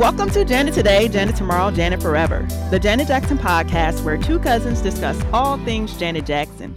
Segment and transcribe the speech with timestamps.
[0.00, 4.80] Welcome to Janet Today, Janet Tomorrow, Janet Forever, the Janet Jackson podcast where two cousins
[4.80, 6.74] discuss all things Janet Jackson.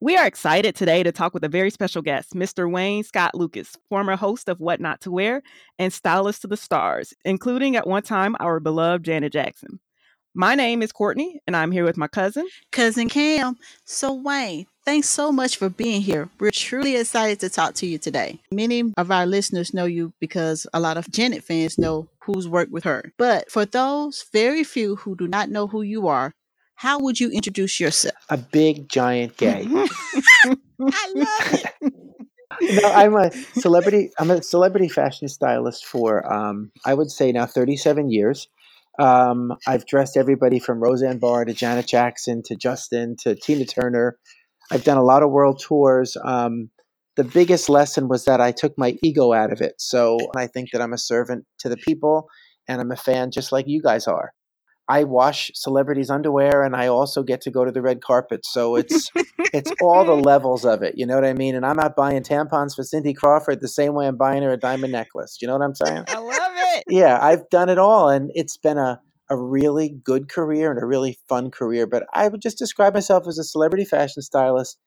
[0.00, 2.70] We are excited today to talk with a very special guest, Mr.
[2.70, 5.42] Wayne Scot Lukas, former host of What Not to Wear
[5.78, 9.80] and stylist to the stars, including at one time our beloved Janet Jackson.
[10.34, 13.56] My name is Courtney, and I'm here with my cousin, Cousin Kam.
[13.86, 16.30] So, Wayne, thanks so much for being here.
[16.38, 18.40] We're truly excited to talk to you today.
[18.52, 22.72] Many of our listeners know you because a lot of Janet fans know who's worked
[22.72, 23.12] with her.
[23.18, 26.32] But for those very few who do not know who you are,
[26.76, 28.14] how would you introduce yourself?
[28.30, 29.66] A big giant gay.
[29.70, 31.92] I love it.
[32.82, 34.10] no, I'm a celebrity.
[34.18, 38.48] I'm a celebrity fashion stylist for um, I would say now 37 years.
[38.98, 44.16] Um, I've dressed everybody from Roseanne Barr to Janet Jackson to Justin to Tina Turner.
[44.70, 46.16] I've done a lot of world tours.
[46.24, 46.70] Um,
[47.16, 49.74] the biggest lesson was that I took my ego out of it.
[49.78, 52.28] So I think that I'm a servant to the people
[52.68, 54.32] and I'm a fan just like you guys are.
[54.88, 58.46] I wash celebrities' underwear and I also get to go to the red carpet.
[58.46, 59.10] So it's
[59.52, 60.94] it's all the levels of it.
[60.96, 61.56] You know what I mean?
[61.56, 64.56] And I'm not buying tampons for Cindy Crawford the same way I'm buying her a
[64.56, 65.38] diamond necklace.
[65.40, 66.04] You know what I'm saying?
[66.08, 66.84] I love it.
[66.88, 70.86] yeah, I've done it all, and it's been a a really good career and a
[70.86, 71.86] really fun career.
[71.86, 74.78] But I would just describe myself as a celebrity fashion stylist,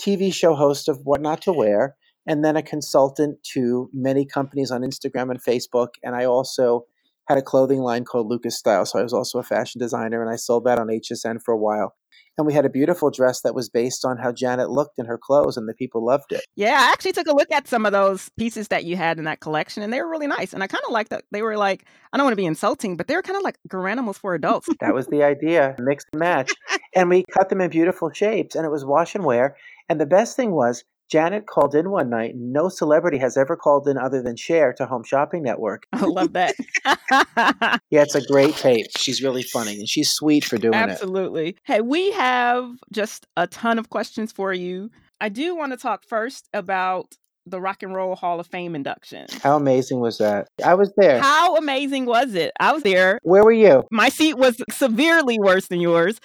[0.00, 1.96] TV show host of What Not to Wear,
[2.26, 5.94] and then a consultant to many companies on Instagram and Facebook.
[6.02, 6.86] And I also
[7.26, 8.86] had a clothing line called Lukas Style.
[8.86, 11.58] So I was also a fashion designer and I sold that on HSN for a
[11.58, 11.94] while.
[12.38, 15.18] And we had a beautiful dress that was based on how Janet looked in her
[15.18, 16.44] clothes, and the people loved it.
[16.54, 19.24] Yeah, I actually took a look at some of those pieces that you had in
[19.24, 20.52] that collection, and they were really nice.
[20.52, 22.96] And I kind of like that they were like, I don't want to be insulting,
[22.96, 24.68] but they were kind of like Garanimals for adults.
[24.80, 26.52] That was the idea, mix and match.
[26.94, 29.56] and we cut them in beautiful shapes, and it was wash and wear.
[29.88, 32.34] And the best thing was, Janet called in one night.
[32.36, 35.86] No celebrity has ever called in other than Cher to Home Shopping Network.
[35.92, 36.54] I love that.
[37.90, 38.86] Yeah, it's a great tape.
[38.96, 40.76] She's really funny and she's sweet for doing it.
[40.76, 41.56] Absolutely.
[41.64, 44.90] Hey, we have just a ton of questions for you.
[45.20, 47.16] I do want to talk first about
[47.46, 49.26] the Rock and Roll Hall of Fame induction.
[49.42, 50.48] How amazing was that?
[50.64, 51.20] I was there.
[51.20, 52.52] How amazing was it?
[52.60, 53.18] I was there.
[53.22, 53.84] Where were you?
[53.90, 56.20] My seat was severely worse than yours.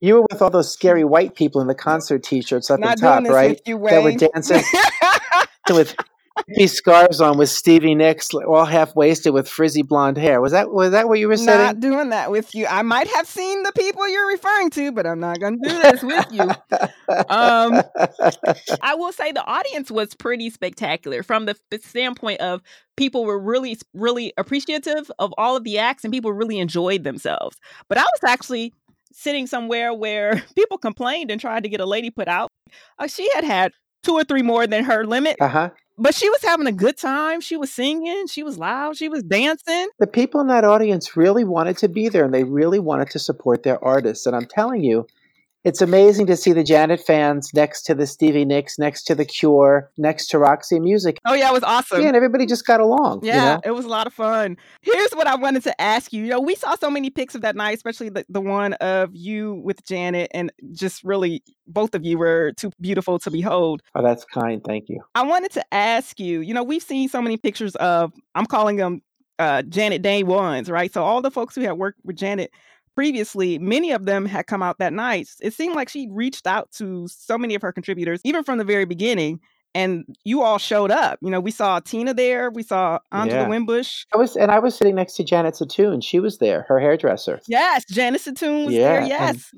[0.00, 3.02] You were with all those scary white people in the concert t-shirts up Not the
[3.02, 3.60] top, right?
[3.66, 4.62] you, That were dancing
[5.70, 5.96] with
[6.48, 10.40] hippie scarves on with Stevie Nicks all half wasted with frizzy blonde hair.
[10.40, 11.58] Was that was that what you were saying?
[11.58, 12.66] not doing that with you.
[12.66, 15.82] I might have seen the people you're referring to, but I'm not going to do
[15.82, 16.50] this with you.
[17.28, 17.82] Um,
[18.82, 22.62] I will say the audience was pretty spectacular from the standpoint of
[22.96, 27.56] people were really, really appreciative of all of the acts and people really enjoyed themselves.
[27.88, 28.72] But I was actually
[29.14, 32.50] sitting somewhere where people complained and tried to get a lady put out.
[32.98, 35.70] Uh, she had had two or three more than her limit, uh-huh.
[35.96, 37.40] but she was having a good time.
[37.40, 39.88] She was singing, she was loud, she was dancing.
[39.98, 43.18] the people in that audience really wanted to be there and they really wanted to
[43.18, 44.26] support their artists.
[44.26, 45.06] And I'm telling you,
[45.64, 49.24] it's amazing to see the Janet fans next to the Stevie Nicks, next to the
[49.24, 51.18] Cure, next to Roxy Music.
[51.24, 52.02] Oh, yeah, it was awesome.
[52.02, 53.20] Yeah, and everybody just got along.
[53.22, 53.60] you Yeah, know?
[53.64, 54.56] it was a lot of fun.
[54.82, 56.22] Here's what I wanted to ask you.
[56.22, 59.10] You know, we saw so many pics of that night, especially the, the one of
[59.14, 63.82] you with Janet, and just really both of you were too beautiful to behold.
[63.94, 64.62] Oh, that's kind.
[64.62, 65.00] Thank you.
[65.14, 68.76] I wanted to ask you, you know, we've seen so many pictures of, I'm calling
[68.76, 69.00] them
[69.38, 70.92] uh, Janet Day ones, right?
[70.92, 72.50] So all the folks who had worked with Janet
[72.94, 75.28] previously, many of them had come out that night.
[75.40, 78.64] It seemed like she reached out to so many of her contributors, even from the
[78.64, 79.40] very beginning.
[79.76, 81.18] And you all showed up.
[81.20, 82.48] You know, we saw Tina there.
[82.48, 83.48] We saw Angela Yeah.
[83.48, 84.04] Wimbush.
[84.14, 86.00] I was, and I was sitting next to Janet Zeitoun.
[86.02, 87.40] She was there, her hairdresser.
[87.48, 88.98] Yes, Janet Toon was Yeah, there.
[89.00, 89.50] and- Yes,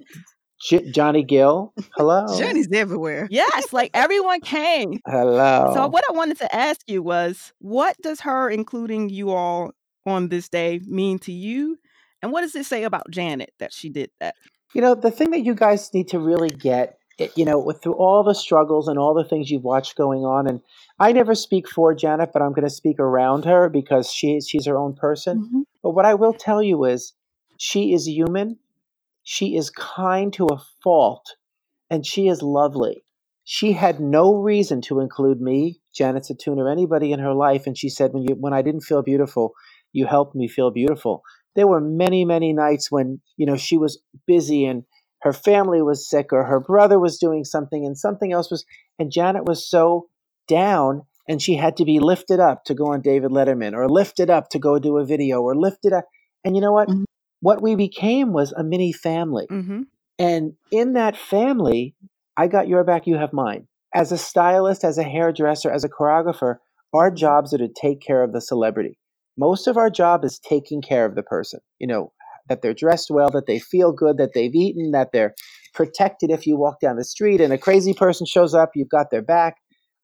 [0.71, 1.75] J- Johnny Gill.
[1.97, 2.25] Hello.
[2.39, 3.29] Johnny's everywhere.
[3.31, 5.01] yes, like everyone came.
[5.07, 5.73] Hello.
[5.75, 9.73] So what I wanted to ask you was, what does her including you all
[10.07, 11.77] on this day mean to you,
[12.23, 14.35] and what does it say about Janet that she did that?
[14.75, 16.99] You know, the thing that you guys need to really get,
[17.35, 20.47] you know, with through all the struggles and all the things you've watched going on,
[20.47, 20.61] and
[20.99, 24.67] I never speak for Janet, but I'm going to speak around her because she she's
[24.67, 25.49] her own person.
[25.53, 25.63] Mhm.
[25.83, 27.15] But what I will tell you is,
[27.59, 28.59] she is human,
[29.23, 31.37] she is kind to a fault,
[31.89, 33.03] and she is lovely.
[33.45, 37.79] She had no reason to include me, Janet Zeitoun, or anybody in her life, and
[37.79, 39.53] she said, "When you when I didn't feel beautiful,
[39.93, 41.23] you helped me feel beautiful."
[41.57, 44.85] There were many, many nights when you know she was busy and
[45.23, 48.65] her family was sick or her brother was doing something and something else was,
[48.99, 50.07] and Janet was so
[50.47, 54.31] down and she had to be lifted up to go on David Letterman or lifted
[54.31, 56.05] up to go do a video or lifted up.
[56.45, 56.89] And you know what?
[56.89, 57.05] Mhm.
[57.41, 59.47] What we became was a mini family.
[59.51, 59.83] Mm-hmm.
[60.19, 61.95] And in that family,
[62.37, 63.67] I got your back, you have mine.
[63.95, 66.57] As a stylist, as a hairdresser, as a choreographer,
[66.93, 68.99] our jobs are to take care of the celebrity.
[69.39, 71.61] Most of our job is taking care of the person.
[71.79, 72.13] You know,
[72.49, 75.35] that they're dressed well, that they feel good, that they've eaten, that they're
[75.75, 79.11] protected if you walk down the street and a crazy person shows up, you've got
[79.11, 79.57] their back.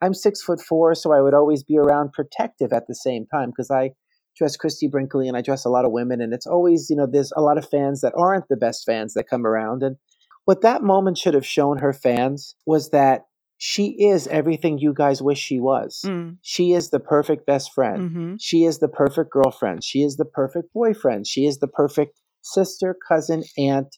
[0.02, 3.50] I'm six foot four, so I would always be around protective at the same time
[3.50, 3.92] because I
[4.36, 7.06] dress Christie Brinkley and I dress a lot of women, and it's always, you know,
[7.06, 9.82] there's a lot of fans that aren't the best fans that come around.
[9.82, 9.96] And
[10.44, 13.22] what that moment should have shown her fans was that
[13.64, 16.00] she is everything you guys wish she was.
[16.04, 16.36] Mm.
[16.42, 18.10] She is the perfect best friend.
[18.10, 18.34] Mm-hmm.
[18.40, 19.84] She is the perfect girlfriend.
[19.84, 21.28] She is the perfect boyfriend.
[21.28, 23.96] She is the perfect sister, cousin, aunt,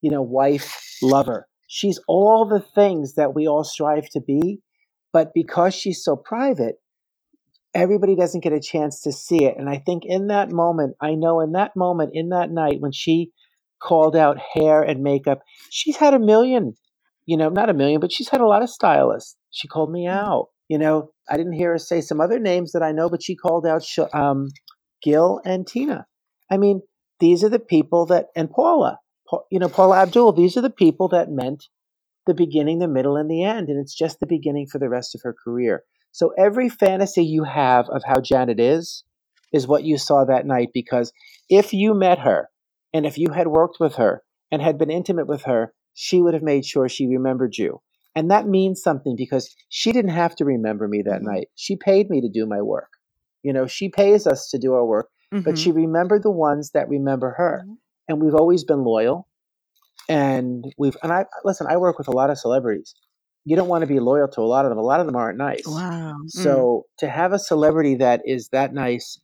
[0.00, 1.46] you know, wife, lover.
[1.68, 4.58] She's all the things that we all strive to be.
[5.12, 6.74] But because she's so private,
[7.74, 9.54] everybody doesn't get a chance to see it.
[9.56, 12.90] And I think in that moment, I know in that moment, in that night, when
[12.90, 13.30] she
[13.80, 16.74] called out hair and makeup, she's had a million,
[17.26, 19.36] you know, not a million, but she's had a lot of stylists.
[19.50, 20.48] She called me out.
[20.68, 23.36] You know, I didn't hear her say some other names that I know, but she
[23.36, 24.48] called out Sh- um,
[25.02, 26.06] Gil and Tina.
[26.50, 26.82] I mean,
[27.20, 30.70] these are the people that, and Paula, Pa- you know, Paula Abdul, these are the
[30.70, 31.64] people that meant
[32.26, 33.68] the beginning, the middle, and the end.
[33.68, 35.84] And it's just the beginning for the rest of her career.
[36.12, 39.04] So every fantasy you have of how Janet is,
[39.52, 40.70] is what you saw that night.
[40.74, 41.12] Because
[41.48, 42.48] if you met her
[42.92, 46.34] and if you had worked with her and had been intimate with her, she would
[46.34, 47.80] have made sure she remembered you.
[48.14, 51.24] And that means something because she didn't have to remember me that Mhm.
[51.24, 51.48] night.
[51.54, 52.90] She paid me to do my work.
[53.42, 55.58] You know, she pays us to do our work, but Mhm.
[55.58, 57.64] she remembered the ones that remember her.
[57.66, 57.78] Mhm.
[58.08, 59.26] And we've always been loyal.
[60.08, 62.94] And we've, and I, listen, I work with a lot of celebrities.
[63.44, 64.78] You don't want to be loyal to a lot of them.
[64.78, 65.66] A lot of them aren't nice.
[65.66, 66.16] Wow.
[66.28, 69.18] So to have a celebrity that is that nice,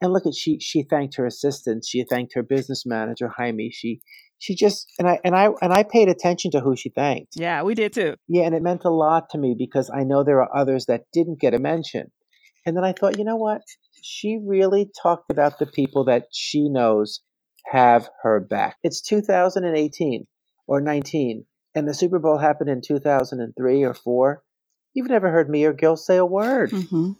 [0.00, 3.70] and look at she she thanked her assistant, she thanked her business manager Jaime.
[3.70, 4.00] She
[4.42, 7.34] she just and I and I and I paid attention to who she thanked.
[7.36, 8.16] yeah, we did too.
[8.26, 11.02] Yeah, and it meant a lot to me because I know there are others that
[11.12, 12.10] didn't get a mention.
[12.66, 13.62] And then I thought, you know what?
[14.02, 17.20] She really talked about the people that she knows
[17.70, 18.78] have her back.
[18.82, 20.26] It's 2018
[20.66, 21.44] or 19,
[21.76, 24.42] and the Super Bowl happened in 2003 or 4.
[24.94, 26.72] You've never heard me or Gil say a word.
[26.72, 27.12] hmm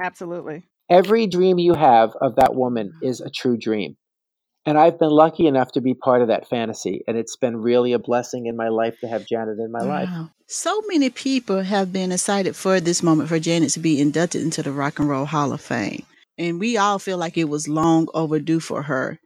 [0.00, 0.64] Absolutely.
[0.90, 3.96] Every dream you have of that woman is a true dream.
[4.66, 7.04] And I've been lucky enough to be part of that fantasy.
[7.06, 10.08] And it's been really a blessing in my life to have Janet in my life.
[10.08, 10.30] Wow.
[10.46, 14.62] So many people have been excited for this moment for Janet to be inducted into
[14.62, 16.04] the Rock and Roll Hall of Fame.
[16.38, 19.18] And we all feel like it was long overdue for her.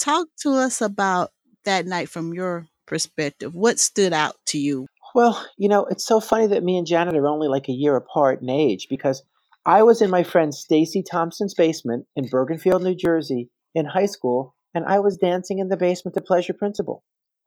[0.00, 1.30] Talk to us about
[1.64, 3.54] that night from your perspective.
[3.54, 4.86] What stood out to you?
[5.14, 7.96] Well, you know, it's so funny that me and Janet are only like a year
[7.96, 9.22] apart in age because
[9.64, 14.54] I was in my friend Stacy Thompson's basement in Bergenfield, New Jersey in high school,
[14.76, 17.02] and I was dancing in the basement to Pleasure Principle.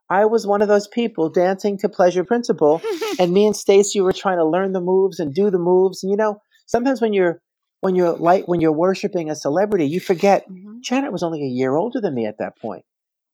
[0.09, 2.81] I was one of those people dancing to Pleasure Principle,
[3.19, 6.03] and me and Stacy were trying to learn the moves and do the moves.
[6.03, 7.39] And you know, sometimes when you're
[7.81, 10.79] when you're like when you're worshiping a celebrity, you forget mm-hmm.
[10.81, 12.83] Janet was only a year older than me at that point.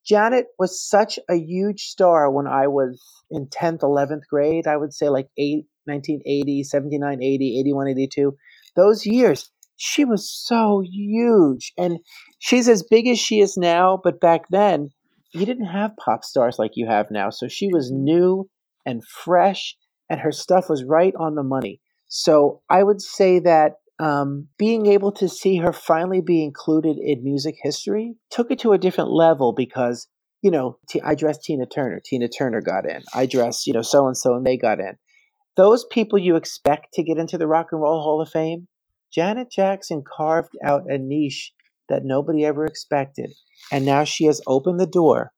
[0.05, 3.01] Janet was such a huge star when I was
[3.31, 4.67] in 10th, 11th grade.
[4.67, 8.37] I would say like 8, 1980, 79, 80, 81, 82.
[8.75, 11.73] Those years, she was so huge.
[11.77, 11.99] And
[12.39, 14.89] she's as big as she is now, but back then,
[15.33, 17.29] you didn't have pop stars like you have now.
[17.29, 18.49] So she was new
[18.85, 19.75] and fresh,
[20.09, 21.81] and her stuff was right on the money.
[22.07, 27.23] So I would say that um, being able to see her finally be included in
[27.23, 30.07] music history took it to a different level because,
[30.41, 32.01] you know, I dressed Tina Turner.
[32.03, 33.03] Tina Turner got in.
[33.13, 34.97] I dressed, you know, so and so, and they got in.
[35.57, 38.67] Those people you expect to get into the Rock and Roll Hall of Fame,
[39.15, 41.53] Janet Jackson carved out a niche
[41.87, 43.31] that nobody ever expected.
[43.71, 45.31] And now she has opened the door.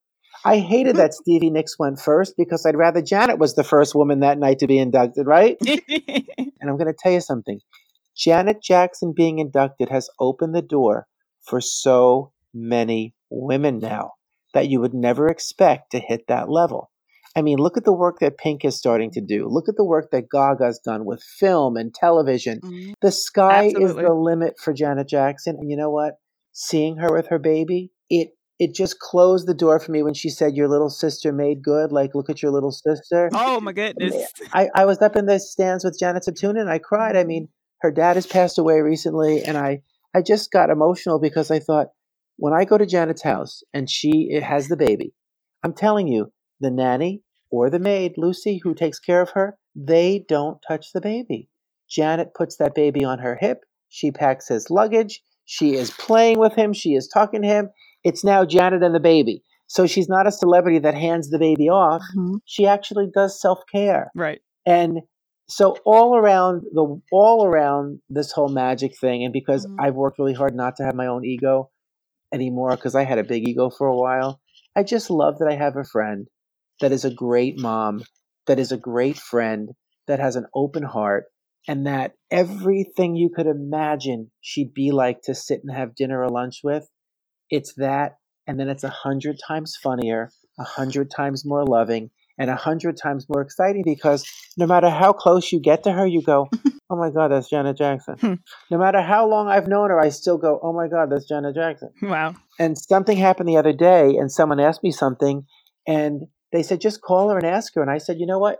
[0.43, 4.21] I hated that Stevie Nicks went first because I'd rather Janet was the first woman
[4.21, 5.57] that night to be inducted, right?
[6.59, 7.59] And I'm going to tell you something.
[8.17, 11.05] Janet Jackson being inducted has opened the door
[11.45, 14.13] for so many women now
[14.55, 16.89] that you would never expect to hit that level.
[17.37, 19.47] I mean, look at the work that Pink is starting to do.
[19.47, 22.59] Look at the work that Gaga's done with film and television.
[22.61, 22.93] Mhm.
[22.99, 25.55] The sky is the limit for Janet Jackson.
[25.59, 26.15] And you know what?
[26.51, 30.31] Seeing her with her baby, it it just closed the door for me when she
[30.31, 31.91] said your little sister made good.
[31.91, 33.29] Like, look at your little sister.
[33.33, 34.33] oh my goodness.
[34.51, 37.15] I, I was up in the stands with Janet Satuna and I cried.
[37.15, 37.49] I mean,
[37.81, 39.83] her dad has passed away recently, and I,
[40.15, 41.89] I just got emotional because I thought,
[42.37, 45.13] when I go to Janet's house and she it has the baby,
[45.63, 50.25] I'm telling you, the nanny or the maid, Lucy, who takes care of her, they
[50.27, 51.49] don't touch the baby.
[51.89, 53.63] Janet puts that baby on her hip.
[53.89, 55.21] She packs his luggage.
[55.45, 56.73] She is playing with him.
[56.73, 57.69] She is talking to him.
[58.03, 59.43] It's now Janet and the baby.
[59.67, 62.39] So she's not a celebrity that hands the baby off Mhm.
[62.45, 64.11] she actually does self care.
[64.15, 64.41] Right.
[64.65, 65.01] And
[65.49, 69.75] so all around the all around this whole magic thing, and because Mhm.
[69.79, 71.69] I've worked really hard not to have my own ego
[72.33, 74.41] anymore, because I had a big ego for a while.
[74.75, 76.27] I just love that I have a friend
[76.81, 78.03] that is a great mom,
[78.47, 79.69] that is a great friend,
[80.07, 81.25] that has an open heart,
[81.67, 86.29] and that everything you could imagine she'd be like to sit and have dinner or
[86.29, 86.87] lunch with,
[87.49, 92.49] it's that, and then it's a hundred times funnier, a hundred times more loving, and
[92.49, 94.25] a hundred times more exciting because
[94.57, 96.49] no matter how close you get to her, you go,
[96.89, 98.33] "Oh my God, that's Janet Jackson." Hmm.
[98.71, 101.55] no matter how long I've known her, I still go, "Oh my God, that's Janet
[101.55, 102.35] Jackson." Wow.
[102.59, 105.45] And something happened the other day, and someone asked me something,
[105.87, 107.81] and they said, just call her and ask her.
[107.81, 108.59] And I said, you know what?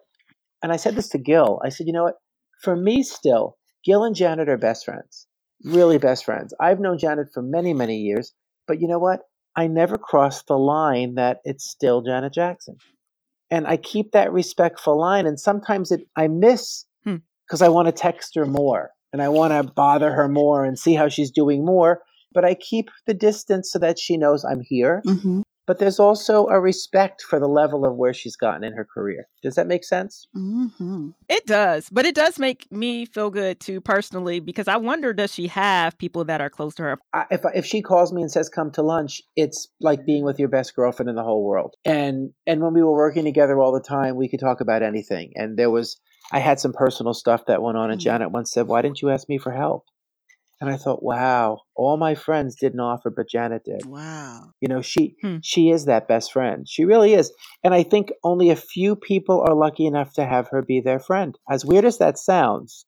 [0.62, 1.62] And I said this to Gil.
[1.64, 2.16] I said, you know what?
[2.62, 5.28] For me, still, Gil and Janet are best friends,
[5.64, 6.54] really best friends.
[6.60, 8.34] I've known Janet for many, many years,
[8.68, 9.22] but you know what?
[9.56, 12.78] I never crossed the line that it's still Janet Jackson.
[13.50, 15.26] And I keep that respectful line.
[15.26, 17.18] And sometimes it I miss Hmm.
[17.48, 20.78] because I want to text her more and I want to bother her more and
[20.78, 22.02] see how she's doing more.
[22.34, 25.42] But I keep the distance so that she knows I'm here Mm-hmm.
[25.68, 29.28] But there's also a respect for the level of where she's gotten in her career.
[29.44, 30.28] Does that make sense?
[30.36, 31.10] Mm-hmm.
[31.30, 35.34] It does, but it does make me feel good too personally because I wonder does
[35.34, 37.00] she have people that are close to her?
[37.14, 40.40] I, if if she calls me and says come to lunch, it's like being with
[40.40, 41.76] your best girlfriend in the whole world.
[41.86, 45.34] And and when we were working together all the time, we could talk about anything.
[45.36, 46.00] And there was
[46.32, 48.04] I had some personal stuff that went on, and Mhm.
[48.04, 49.84] Janet once said, "Why didn't you ask me for help?"
[50.60, 53.86] And I thought, wow, all my friends didn't offer, but Janet did.
[53.86, 54.54] Wow.
[54.60, 55.38] You know, she Hmm.
[55.44, 56.68] she is that best friend.
[56.68, 57.32] She really is.
[57.64, 61.00] And I think only a few people are lucky enough to have her be their
[61.00, 61.38] friend.
[61.50, 62.86] As weird as that sounds,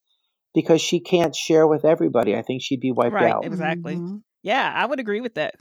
[0.56, 2.36] because she can't share with everybody.
[2.36, 3.32] I think she'd be wiped Right.
[3.32, 3.46] out.
[3.46, 3.98] Exactly.
[3.98, 4.24] Mhm.
[4.42, 5.54] Yeah, I would agree with that.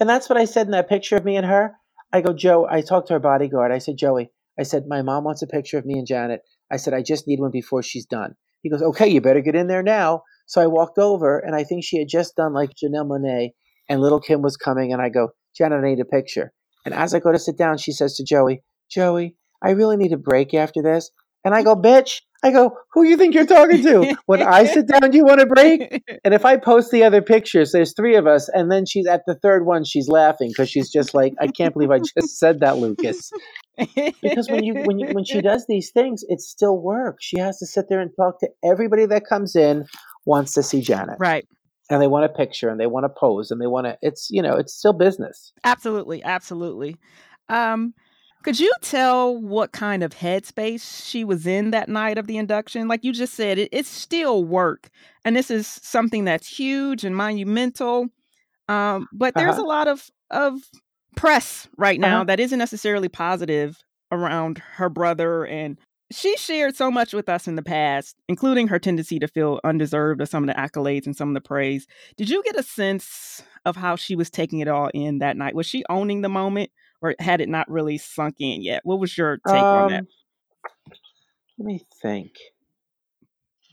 [0.00, 1.76] And that's what I said in that picture of me and her.
[2.12, 3.70] I go, Joe, I talked to her bodyguard.
[3.70, 6.40] I said, Joey, I said, my mom wants a picture of me and Janet.
[6.70, 8.34] I said, I just need one before she's done.
[8.62, 10.22] He goes, okay, you better get in there now.
[10.48, 13.50] So I walked over and I think she had just done like Janelle Monáe
[13.88, 16.52] and Lil' Kim was coming and I go, Janet, I need a picture.
[16.84, 20.12] And as I go to sit down, she says to Joey, Joey, I really need
[20.12, 21.10] a break after this.
[21.44, 24.16] And I go, bitch, I go, who you think you're talking to?
[24.26, 26.02] When I sit down, do you want a break?
[26.24, 29.22] And if I post the other pictures, there's three of us, and then she's at
[29.26, 32.60] the third one, she's laughing because she's just like, I can't believe I just said
[32.60, 33.30] that, Lukas.
[34.22, 37.24] Because when you when you when she does these things, it still works.
[37.24, 39.84] She has to sit there and talk to everybody that comes in,
[40.28, 41.46] wants to see Janet, right.
[41.90, 43.98] and they want a picture, and they want to pose, and they want to.
[44.02, 45.52] It's you know, it's still business.
[45.64, 46.96] Absolutely, absolutely.
[47.48, 47.94] Um,
[48.44, 52.86] could you tell what kind of headspace she was in that night of the induction?
[52.86, 54.90] Like you just said, it, it's still work,
[55.24, 58.08] and this is something that's huge and monumental.
[58.68, 59.64] Um, but there's Uh-huh.
[59.64, 60.60] a lot of of
[61.16, 62.24] press right now Uh-huh.
[62.24, 63.78] that isn't necessarily positive
[64.12, 65.78] around her brother and
[66.10, 70.20] she shared so much with us in the past, including her tendency to feel undeserved
[70.20, 71.86] of some of the accolades and some of the praise.
[72.16, 75.54] Did you get a sense of how she was taking it all in that night?
[75.54, 76.70] Was she owning the moment
[77.02, 78.80] or had it not really sunk in yet?
[78.84, 80.00] What was your take on that?
[80.00, 80.08] Um,
[81.58, 82.32] Let me think.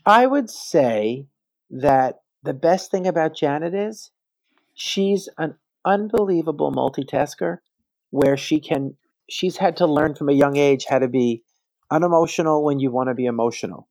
[0.04, 1.26] I would say
[1.70, 4.10] that the best thing about Janet is
[4.74, 7.58] she's an unbelievable multitasker
[8.10, 8.96] where she can
[9.28, 11.42] she's had to learn from a young age how to be
[11.90, 13.88] unemotional when you want to be emotional.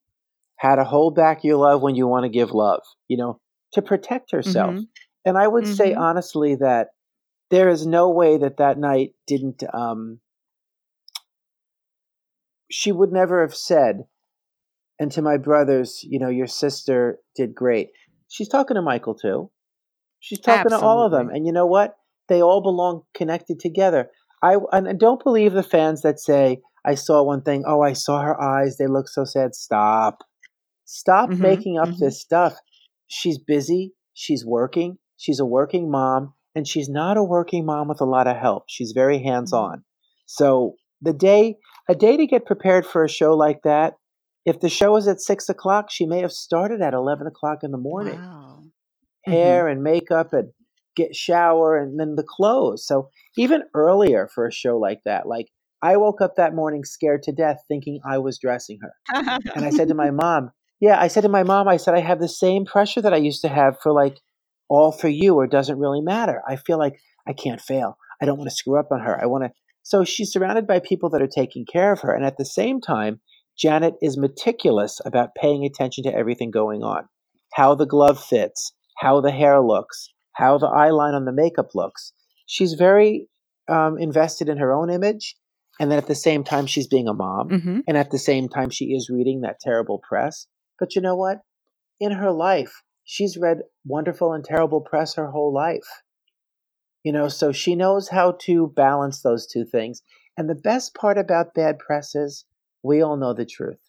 [0.57, 3.39] How to hold back your love when you want to give love you know
[3.73, 4.75] to protect herself.
[4.75, 4.87] Mhm.
[5.25, 5.99] and i would say Mhm.
[5.99, 6.89] honestly that
[7.49, 10.19] there is no way that that night didn't um
[12.71, 14.05] she would never have said
[14.99, 17.89] and to my brothers you know your sister did great.
[18.29, 19.51] She's talking to michael too.
[20.19, 21.95] She's talking to all of them and you know what?
[22.27, 24.09] They all belong connected together.
[24.41, 27.63] I and I don't believe the fans that say i saw one thing.
[27.67, 28.77] Oh i saw her eyes.
[28.77, 29.55] They look so sad.
[29.55, 30.19] Stop.
[30.85, 31.99] Stop Mhm, making up mhm.
[31.99, 32.55] this stuff.
[33.07, 33.93] She's busy.
[34.13, 34.97] She's working.
[35.17, 38.63] She's a working mom and she's not a working mom with a lot of help.
[38.67, 39.83] She's very hands on
[40.27, 41.57] so the day
[41.89, 43.93] a day to get prepared for a show like that
[44.45, 47.71] if the show is at six o'clock she may have started at 11 o'clock in
[47.71, 48.19] the morning.
[48.19, 48.63] Wow.
[49.25, 50.51] hair and makeup and
[50.95, 52.85] get shower and then the clothes.
[52.85, 55.47] So even earlier for a show like that, like
[55.85, 58.93] I woke up that morning scared to death thinking I was dressing her.
[59.53, 60.49] And I said to my mom,
[60.79, 63.17] yeah, I said to my mom, I said I have the same pressure that I
[63.17, 64.19] used to have for like
[64.67, 66.41] all for you or doesn't really matter.
[66.47, 66.95] I feel like
[67.27, 67.97] I can't fail.
[68.19, 69.21] I don't want to screw up on her.
[69.21, 69.51] I want to
[69.83, 72.81] so she's surrounded by people that are taking care of her and at the same
[72.81, 73.21] time
[73.55, 77.07] Janet is meticulous about paying attention to everything going on.
[77.53, 82.11] How the glove fits, how the hair looks, how the eyeline on the makeup looks.
[82.47, 83.27] She's very
[83.69, 85.35] um, invested in her own image,
[85.79, 87.49] And then at the same time, she's being a mom.
[87.49, 90.47] hmm And at the same time, she is reading that terrible press.
[90.79, 91.39] But you know what?
[91.99, 95.87] In her life, she's read wonderful and terrible press her whole life.
[97.03, 100.01] You know, so she knows how to balance those two things.
[100.37, 102.45] And the best part about bad press is
[102.83, 103.79] we all know the truth.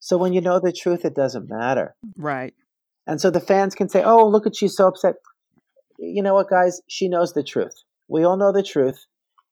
[0.00, 1.96] So when you know the truth, it doesn't matter.
[2.16, 2.54] Right.
[3.06, 5.14] And so the fans can say, oh, look at she's so upset.
[5.98, 6.80] You know what, guys?
[6.88, 7.74] She knows the truth.
[8.08, 9.06] We all know the truth,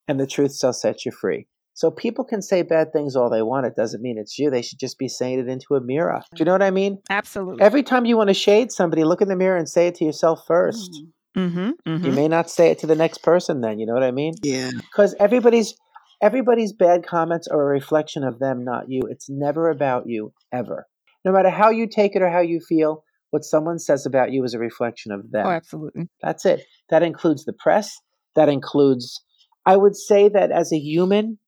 [0.07, 1.47] and the truth shall set you free.
[1.73, 3.65] So people can say bad things all they want.
[3.65, 4.49] It doesn't mean it's you.
[4.49, 6.21] They should just be saying it into a mirror.
[6.33, 6.99] Do you know what I mean?
[7.09, 7.61] Absolutely.
[7.61, 10.05] Every time you want to shade somebody, look in the mirror and say it to
[10.05, 11.03] yourself first.
[11.35, 11.75] Mm.
[11.85, 14.11] hmm You may not say it to the next person then, you know what I
[14.11, 14.35] mean?
[14.41, 14.71] Yeah.
[14.73, 15.75] Because everybody's
[16.21, 19.01] everybody's bad comments are a reflection of them, not you.
[19.09, 20.87] It's never about you, ever.
[21.25, 24.43] No matter how you take it or how you feel, what someone says about you
[24.45, 25.45] is a reflection of them.
[25.45, 26.07] Oh, absolutely.
[26.21, 26.63] That's it.
[26.89, 27.99] That includes the press.
[28.35, 29.21] That includes,
[29.65, 31.39] I would say that as a human,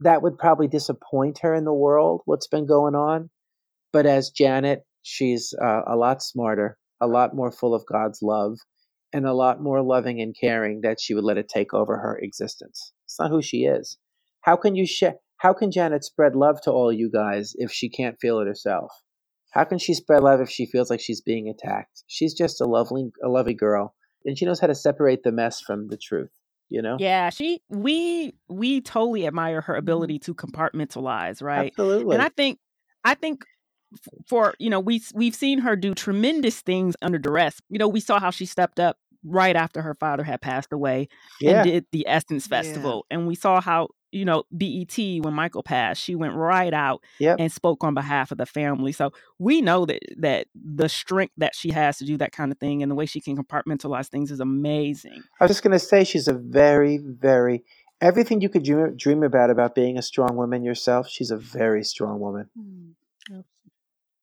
[0.00, 3.30] that would probably disappoint her in the world, what's been going on.
[3.92, 8.58] But as Janet, she's uh, a lot smarter, a lot more full of God's love,
[9.12, 12.18] and a lot more loving and caring that she would let it take over her
[12.18, 12.92] existence.
[13.06, 13.98] It's not who she is.
[14.42, 17.88] How can you sh- How can Janet spread love to all you guys if she
[17.88, 18.92] can't feel it herself?
[19.52, 22.04] How can she spread love if she feels like she's being attacked?
[22.06, 23.94] She's just a lovely, a lovely girl,
[24.24, 26.32] and she knows how to separate the mess from the truth.
[26.68, 26.96] You know?
[26.98, 29.78] Yeah, she we we totally admire her mm-hmm.
[29.78, 31.72] ability to compartmentalize, right?
[31.72, 32.14] Absolutely.
[32.14, 32.58] And I think
[33.04, 33.44] I think
[34.26, 37.60] for you know we we've seen her do tremendous things under duress.
[37.68, 41.08] You know, we saw how she stepped up right after her father had passed away
[41.40, 41.62] yeah.
[41.62, 42.62] and did the Essence Yeah.
[42.62, 47.02] Festival, and we saw how you know BET when Michael passed, she went right out
[47.18, 47.38] Yep.
[47.40, 48.92] and spoke on behalf of the family.
[48.92, 52.58] So we know that that the strength that she has to do that kind of
[52.58, 55.22] thing and the way she can compartmentalize things is amazing.
[55.40, 57.64] I was just going to say she's a very, very
[58.00, 61.08] everything you could dream, dream about about being a strong woman yourself.
[61.08, 62.92] She's a very strong woman, Mm.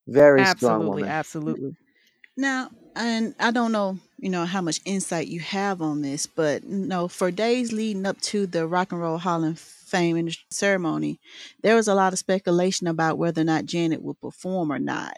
[0.08, 1.10] very strong absolutely, woman.
[1.10, 1.76] absolutely.
[2.38, 6.64] Now, and I don't know, you know, how much insight you have on this, but
[6.64, 9.44] you know, for days leading up to the Rock and Roll Hall
[9.86, 11.20] Fame and ceremony,
[11.64, 15.18] there was a lot of speculation about whether or not Janet would perform or not.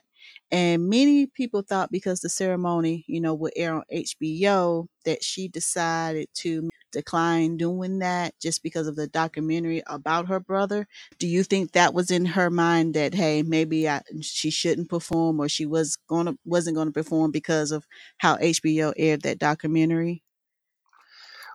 [0.52, 5.48] And many people thought because the ceremony, you know, would air on HBO, that she
[5.48, 10.88] decided to decline doing that just because of the documentary about her brother.
[11.20, 15.40] Do you think that was in her mind that hey, maybe I, she shouldn't perform
[15.40, 17.86] or she was gonna wasn't gonna perform because of
[18.18, 20.24] how HBO aired that documentary?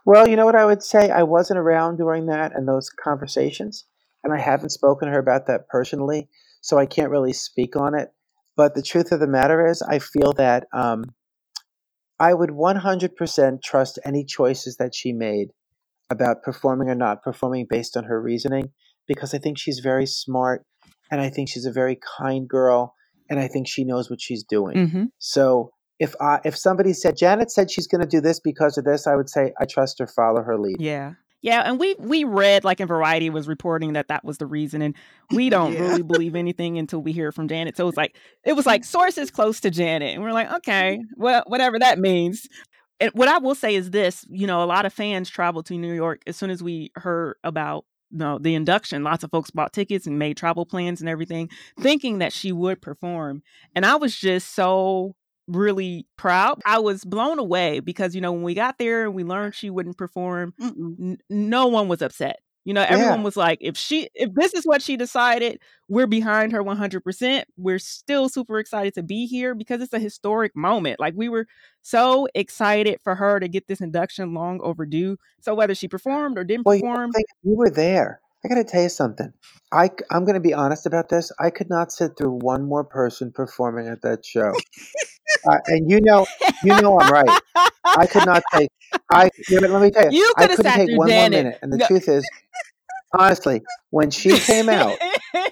[0.04, 1.10] Well, you know what I would say?
[1.10, 3.86] I wasn't around during that and those conversations,
[4.24, 6.28] and I haven't spoken to her about that personally,
[6.60, 8.10] so I can't really speak on it.
[8.56, 11.04] But the truth of the matter is, I feel that um,
[12.18, 15.48] I would 100% trust any choices that she made
[16.10, 18.70] about performing or not performing based on her reasoning
[19.08, 20.64] because I think she's very smart
[21.10, 22.94] and I think she's a very kind girl
[23.28, 24.76] and I think she knows what she's doing.
[24.76, 25.04] Mm-hmm.
[25.18, 28.84] So if I if somebody said Janet said she's going to do this because of
[28.84, 30.80] this, I would say I trust her, follow her lead.
[30.80, 31.14] Yeah.
[31.42, 34.80] Yeah, and we we read like in Variety was reporting that that was the reason,
[34.82, 34.96] and
[35.32, 35.80] we don't Yeah.
[35.80, 37.76] really believe anything until we hear from Janet.
[37.76, 38.98] So it was like it was like mm-hmm.
[38.98, 41.22] sources close to Janet, and we're like, okay, mm-hmm.
[41.22, 42.48] well, whatever that means.
[43.00, 45.74] And what I will say is this: you know, a lot of fans traveled to
[45.74, 49.02] New York as soon as we heard about you know, the induction.
[49.02, 51.48] Lots of folks bought tickets and made travel plans and everything,
[51.80, 53.42] thinking that she would perform,
[53.74, 55.16] and I was just so
[55.48, 56.60] really proud.
[56.64, 59.70] I was blown away because you know when we got there and we learned she
[59.70, 62.40] wouldn't perform n- no one was upset.
[62.64, 63.24] You know, everyone Yeah.
[63.24, 67.42] was like, if she, if this is what she decided, we're behind her 100%.
[67.56, 71.00] We're still super excited to be here because it's a historic moment.
[71.00, 71.48] Like, we were
[71.82, 75.16] so excited for her to get this induction long overdue.
[75.40, 78.20] So, whether she performed or didn't Well, you, perform, think you were there.
[78.44, 79.32] I got to tell you something.
[79.72, 81.32] I, I am going to be honest about this.
[81.40, 84.52] I could not sit through one more person performing at that show.
[85.48, 86.26] Uh, and you know,
[86.64, 87.40] you know, I'm right.
[87.84, 88.68] I could not take.
[89.10, 91.32] I let me tell you, You I couldn't take one Janet.
[91.32, 91.58] more minute.
[91.62, 91.86] And the No.
[91.86, 92.28] truth is,
[93.18, 94.98] honestly, when she came out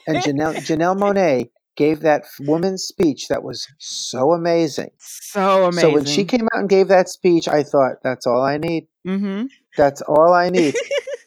[0.07, 4.91] and Janelle Janelle Monáe gave that woman's speech, that was so amazing.
[4.99, 5.81] so amazing.
[5.81, 8.87] So when she came out and gave that speech, I thought, that's all I need.
[9.07, 9.47] mm-hmm.
[9.77, 10.75] That's all I need.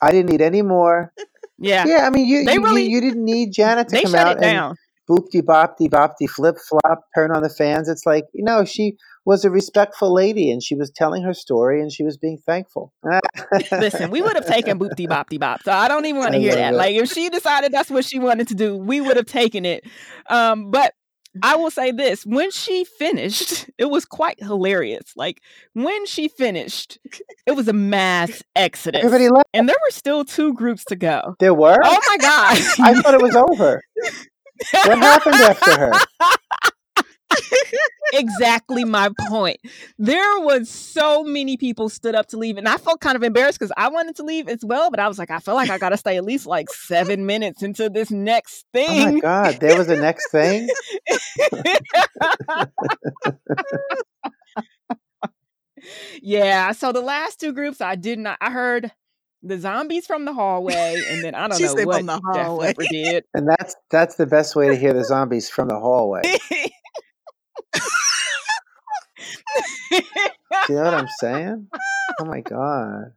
[0.02, 1.14] I didn't need any more.
[1.58, 4.02] yeah, Yeah, I mean, you They you, really- you, you didn't need Janet to they
[4.04, 5.18] come shut out it and down.
[5.18, 7.90] boop de bop de bop de flip flop, turn on the fans.
[7.90, 11.82] It's like you know, she was a respectful lady and she was telling her story
[11.82, 12.94] and she was being thankful.
[13.72, 15.64] Listen, we would have taken boop de bop de bop.
[15.64, 16.74] So I don't even want to hear that.
[16.74, 16.78] it.
[16.78, 19.86] Like if she decided that's what she wanted to do, we would have taken it.
[20.30, 20.94] Um, but
[21.42, 25.14] I will say this: when she finished, it was quite hilarious.
[25.16, 25.42] Like
[25.74, 27.00] when she finished,
[27.46, 29.50] it was a mass exodus, Everybody left.
[29.54, 31.36] and there were still two groups to go.
[31.40, 31.78] There were.
[31.84, 32.58] Oh my god!
[32.80, 33.82] I thought it was over.
[34.72, 35.92] What happened after her?
[38.14, 39.60] exactly my point.
[39.98, 43.60] There was so many people stood up to leave, and I felt kind of embarrassed
[43.60, 44.92] because I wanted to leave as well.
[44.92, 47.26] But I was like, I feel like I got to stay at least like seven
[47.26, 49.08] minutes into this next thing.
[49.08, 49.20] Oh my.
[49.20, 49.58] God!
[49.60, 50.70] There was a next thing.
[56.22, 56.72] yeah.
[56.72, 58.38] So the last two groups, I did not.
[58.42, 58.92] I heard
[59.44, 62.50] the zombies from the hallway, and then I don't She know what from the Def
[62.50, 62.60] hallway.
[62.60, 63.26] Leppard did.
[63.36, 66.22] And that's that's the best way to hear the zombies from the hallway.
[66.24, 66.74] Do
[70.70, 71.68] you know what I'm saying?
[72.20, 73.14] Oh my god!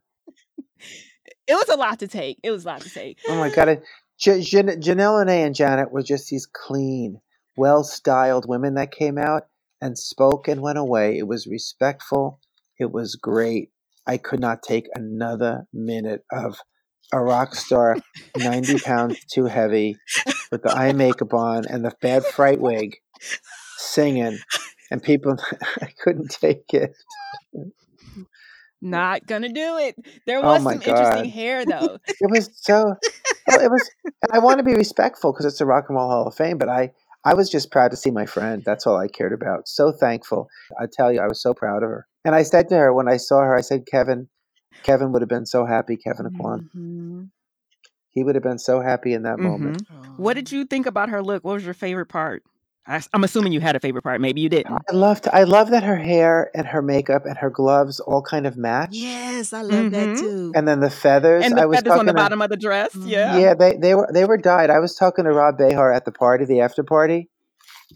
[1.48, 2.38] it was a lot to take.
[2.42, 3.18] It was a lot to take.
[3.28, 3.68] Oh my god!
[3.68, 3.84] It-
[4.18, 7.20] J- Jan- Janelle Renee and Janet were just these clean,
[7.56, 9.48] well-styled women that came out
[9.80, 11.18] and spoke and went away.
[11.18, 12.40] It was respectful.
[12.78, 13.70] It was great.
[14.06, 16.60] I could not take another minute of
[17.12, 17.98] a rock star,
[18.36, 19.96] ninety pounds too heavy,
[20.50, 22.96] with the eye makeup on and the bad fright wig,
[23.76, 24.38] singing,
[24.90, 25.36] and people.
[25.80, 26.96] I couldn't take it.
[28.82, 29.96] Not gonna do it.
[30.26, 31.98] There Oh was my some interesting hair though.
[32.20, 32.94] It was so.
[33.48, 33.90] well, it was.
[34.04, 36.58] and I want to be respectful because it's the Rock and Roll Hall of Fame,
[36.58, 36.92] but I.
[37.26, 38.62] I was just proud to see my friend.
[38.64, 39.68] That's all I cared about.
[39.68, 40.48] So thankful.
[40.80, 42.06] I tell you, I was so proud of her.
[42.24, 44.28] And I said to her when I saw her, I said, Kevyn,
[44.84, 46.70] Kevyn would have been so happy, Kevyn Aucoin.
[46.74, 47.30] Mhm.
[48.10, 49.86] He would have been so happy in that moment.
[49.88, 50.18] Mhm.
[50.18, 51.44] What did you think about her look?
[51.44, 52.44] What was your favorite part?
[52.88, 54.20] I, am assuming you had a favorite part.
[54.20, 54.72] Maybe you didn't.
[54.88, 58.46] I loved I love that her hair and her makeup and her gloves all kind
[58.46, 58.90] of match.
[58.92, 60.18] Yes, I love that Mhm.
[60.20, 60.52] too.
[60.54, 61.44] And then the feathers.
[61.44, 62.94] And I the was feathers on the talking to- bottom of the dress.
[62.94, 63.38] Yeah.
[63.38, 64.70] Yeah, they, they were they were dyed.
[64.70, 67.28] I was talking to Rob Behar at the party, the after party,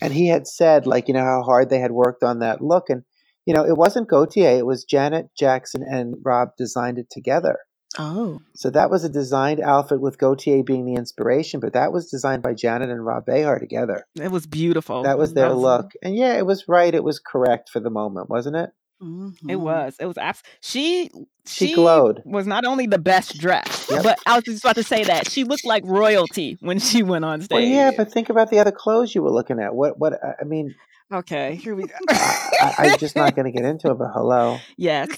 [0.02, 2.90] and he had said like you know how hard they had worked on that look,
[2.90, 3.02] and
[3.46, 7.58] you know it wasn't Gaultier, it was Janet Jackson and Rob designed it together.
[8.00, 12.10] Oh, So that was a designed outfit with Gaultier being the inspiration, but that was
[12.10, 14.06] designed by Janet and Rob Behar together.
[14.14, 15.02] It was beautiful.
[15.02, 16.94] That was their That was- look, and yeah, it was right.
[16.94, 18.70] It was correct for the moment, wasn't it?
[19.02, 19.56] It mhm.
[19.56, 19.96] was.
[19.98, 20.18] It was.
[20.18, 21.10] Abs- she.
[21.46, 22.20] She glowed.
[22.26, 24.02] Was not only the best dressed, Yep.
[24.02, 27.24] but I was just about to say that she looked like royalty when she went
[27.24, 27.50] on stage.
[27.56, 29.74] Well, yeah, but think about the other clothes you were looking at.
[29.74, 29.98] What?
[29.98, 30.20] What?
[30.22, 30.74] I mean,
[31.10, 31.94] okay, here we go.
[32.10, 33.94] I, I, I'm just not going to get into it.
[33.94, 34.58] But hello.
[34.76, 35.08] yes.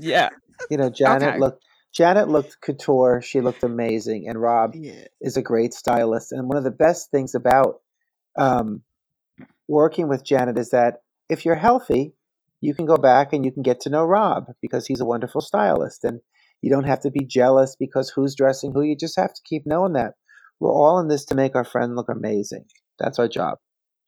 [0.00, 0.30] Yeah.
[0.70, 1.38] You know, Janet Okay.
[1.38, 3.20] looked Janet looked couture.
[3.22, 5.06] She looked amazing, and Rob Yeah.
[5.20, 6.32] is a great stylist.
[6.32, 7.80] And one of the best things about
[8.38, 8.82] um,
[9.68, 12.14] working with Janet is that if you're healthy,
[12.60, 15.40] you can go back and you can get to know Rob because he's a wonderful
[15.40, 16.20] stylist, and
[16.62, 18.82] you don't have to be jealous because who's dressing who.
[18.82, 20.14] You just have to keep knowing that
[20.60, 22.64] we're all in this to make our friend look amazing.
[22.98, 23.58] That's our job,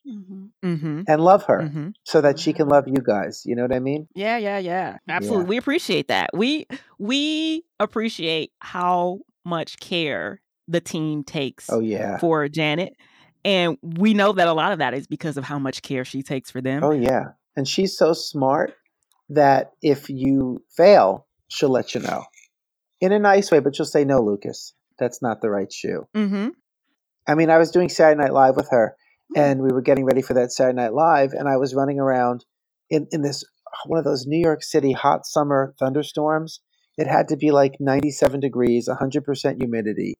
[0.07, 0.51] Mhm.
[0.65, 1.03] Mm-hmm.
[1.09, 1.89] and love her Mm-hmm.
[2.05, 3.43] so that she can love you guys.
[3.47, 4.09] You know what I mean?
[4.15, 4.99] Yeah, yeah, yeah.
[5.09, 5.45] Absolutely.
[5.45, 5.49] Yeah.
[5.49, 6.31] We appreciate that.
[6.35, 6.67] We
[6.99, 12.19] we appreciate how much care the team takes Oh yeah.
[12.19, 12.95] for Janet.
[13.45, 16.23] And we know that a lot of that is because of how much care she
[16.23, 16.83] takes for them.
[16.85, 18.75] Oh yeah, and she's so smart
[19.31, 22.25] that if you fail, she'll let you know
[23.01, 26.49] in a nice way, but she'll say, "No, Lukas, that's not the right shoe." Mm-hmm.
[27.27, 28.97] I mean, I was doing Saturday Night Live with her,
[29.35, 32.45] and we were getting ready for that Saturday Night Live, and I was running around
[32.91, 33.45] in in this
[33.87, 36.61] one of those New York City hot summer thunderstorms.
[36.99, 40.15] It had to be like 97 degrees, 100% humidity,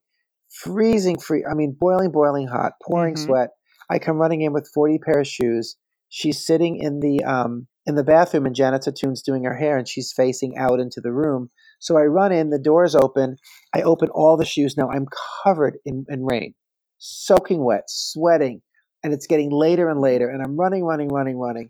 [0.63, 1.45] freezing free.
[1.49, 3.19] I mean, boiling, boiling hot, pouring Mhm.
[3.19, 3.49] sweat.
[3.89, 5.77] I come running in with 40 pair of shoes.
[6.09, 9.87] She's sitting in the um in the bathroom, and Janet Zeitoun's doing her hair, and
[9.87, 11.49] she's facing out into the room.
[11.79, 13.37] So I run in, the door's open.
[13.75, 14.75] I open all the shoes.
[14.77, 15.07] Now I'm
[15.43, 16.55] covered in, in rain,
[16.99, 18.61] soaking wet, sweating,
[19.05, 20.27] and it's getting later and later.
[20.27, 21.69] And I'm running, running, running, running.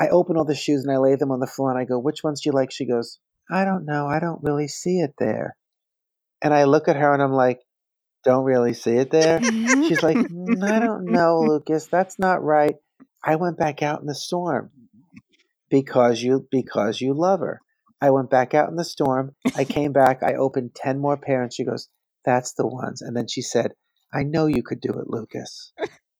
[0.00, 1.96] I open all the shoes and I lay them on the floor and I go,
[1.96, 2.72] Which ones do you like?
[2.72, 4.08] She goes, I don't know.
[4.08, 5.56] I don't really see it there.
[6.42, 7.60] And I look at her and I'm like,
[8.24, 9.40] Don't really see it there?
[9.86, 11.86] She's like, "Mm, I don't know, Lukas.
[11.86, 12.74] That's not right.
[13.24, 14.72] I went back out in the storm
[15.70, 17.60] because you because you love her.
[18.00, 19.36] I went back out in the storm.
[19.56, 20.24] I came back.
[20.24, 21.44] I opened ten more pairs.
[21.44, 21.88] And she goes,
[22.24, 23.72] "That's the ones." And then she said,
[24.12, 25.72] "I know you could do it, Lukas."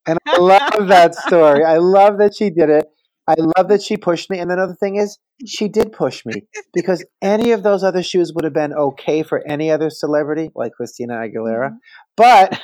[0.07, 1.65] And I love that story.
[1.65, 2.87] I love that she did it.
[3.27, 4.39] I love that she pushed me.
[4.39, 8.45] And another thing is, she did push me because any of those other shoes would
[8.45, 11.77] have been okay for any other celebrity, like Christina Aguilera.
[12.17, 12.61] But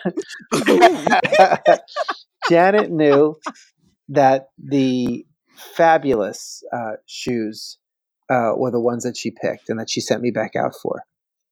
[2.51, 3.37] Janet knew
[4.09, 7.79] that the fabulous uh, shoes
[8.31, 11.03] uh, were the ones that she picked and that she sent me back out for.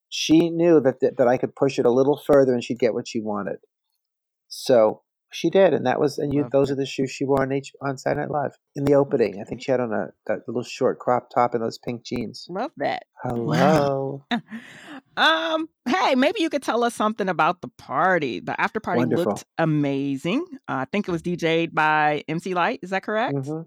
[0.09, 2.95] She knew that, that that I could push it a little further and she'd get
[2.95, 3.59] what she wanted.
[4.49, 5.03] So
[5.39, 6.49] She did, and that was and you.
[6.51, 9.39] Those are the shoes she wore on H on Saturday Night Live in the opening.
[9.39, 12.47] I think she had on a that little short crop top and those pink jeans.
[12.49, 13.03] Love that.
[13.23, 14.25] Hello,
[15.17, 18.41] um, hey, maybe you could tell us something about the party.
[18.41, 19.33] The after party wonderful.
[19.33, 20.45] looked amazing.
[20.69, 22.81] Uh, I think it was DJ'd by MC Lyte.
[22.83, 23.35] Is that correct?
[23.47, 23.61] hmm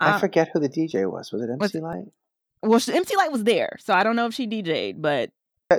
[0.00, 1.30] I Uh, forget who the DJ was.
[1.32, 2.04] Was it was MC Lyte?
[2.62, 5.30] well, MC Lyte was there, so I don't know if she DJ'd, but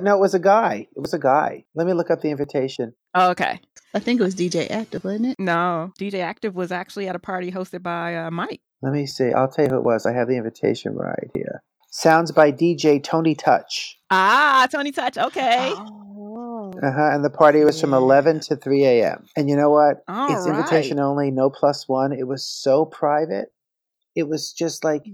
[0.02, 0.88] No, it was a guy.
[0.96, 1.64] It was a guy.
[1.74, 2.94] Let me look up the invitation.
[3.14, 3.60] oh, okay.
[3.94, 5.36] I think it was DJ Active, wasn't it?
[5.40, 8.60] No, DJ Active was actually at a party hosted by uh, Mike.
[8.82, 9.32] Let me see.
[9.32, 10.06] I'll tell you who it was.
[10.06, 11.64] I have the invitation right here.
[11.90, 13.98] Sounds by DJ Tony Touch.
[14.12, 15.18] Ah, Tony Touch.
[15.18, 15.72] Okay.
[15.74, 16.74] Oh.
[16.84, 17.10] Uh huh.
[17.14, 19.26] And the party was from 11 to 3 a.m.
[19.38, 20.04] And you know what?
[20.08, 20.58] All it's right.
[20.58, 22.12] invitation only, no plus one.
[22.12, 23.48] It was so private.
[24.16, 25.06] It was just like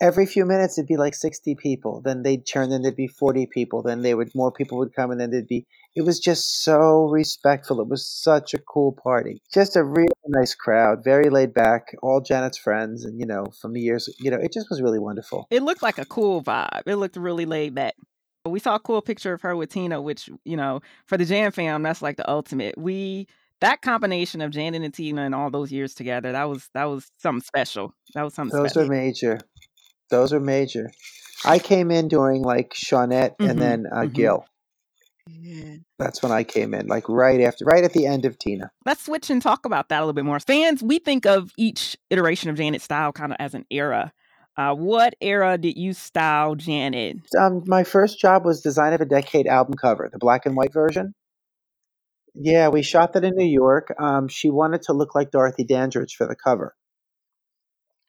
[0.00, 2.00] every few minutes it'd be like 60 people.
[2.02, 3.82] Then they'd turn, then there'd be 40 people.
[3.82, 5.66] Then they would more people would come, and then there'd be.
[5.96, 7.80] It was just so respectful.
[7.80, 9.40] It was such a cool party.
[9.52, 11.94] Just a really nice crowd, very laid back.
[12.02, 14.98] All Janet's friends, and you know from the years, you know, it just was really
[14.98, 15.46] wonderful.
[15.50, 16.82] It looked like a cool vibe.
[16.86, 17.94] It looked really laid back.
[18.46, 21.50] We saw a cool picture of her with Tina, which, you know, for the jam
[21.50, 22.76] fam, that's like the ultimate.
[22.76, 23.26] We
[23.60, 27.10] that combination of Janet and Tina and all those years together, that was that was
[27.18, 27.94] something special.
[28.14, 28.90] That was something Those special.
[28.90, 29.40] are major.
[30.14, 30.92] Those are major.
[31.44, 34.12] I came in during like Shawnette Mhm, and then uh, mhm.
[34.14, 34.46] Gil.
[35.26, 35.76] Yeah.
[35.98, 38.70] That's when I came in, like right after, right at the end of Tina.
[38.86, 40.38] Let's switch and talk about that a little bit more.
[40.38, 44.12] Fans, we think of each iteration of Janet's style kind of as an era.
[44.56, 47.16] Uh, what era did you style Janet?
[47.36, 50.72] Um, my first job was design of a decade album cover, the black and white
[50.72, 51.12] version.
[52.34, 53.92] Yeah, we shot that in New York.
[53.98, 56.76] Um, she wanted to look like Dorothy Dandridge for the cover,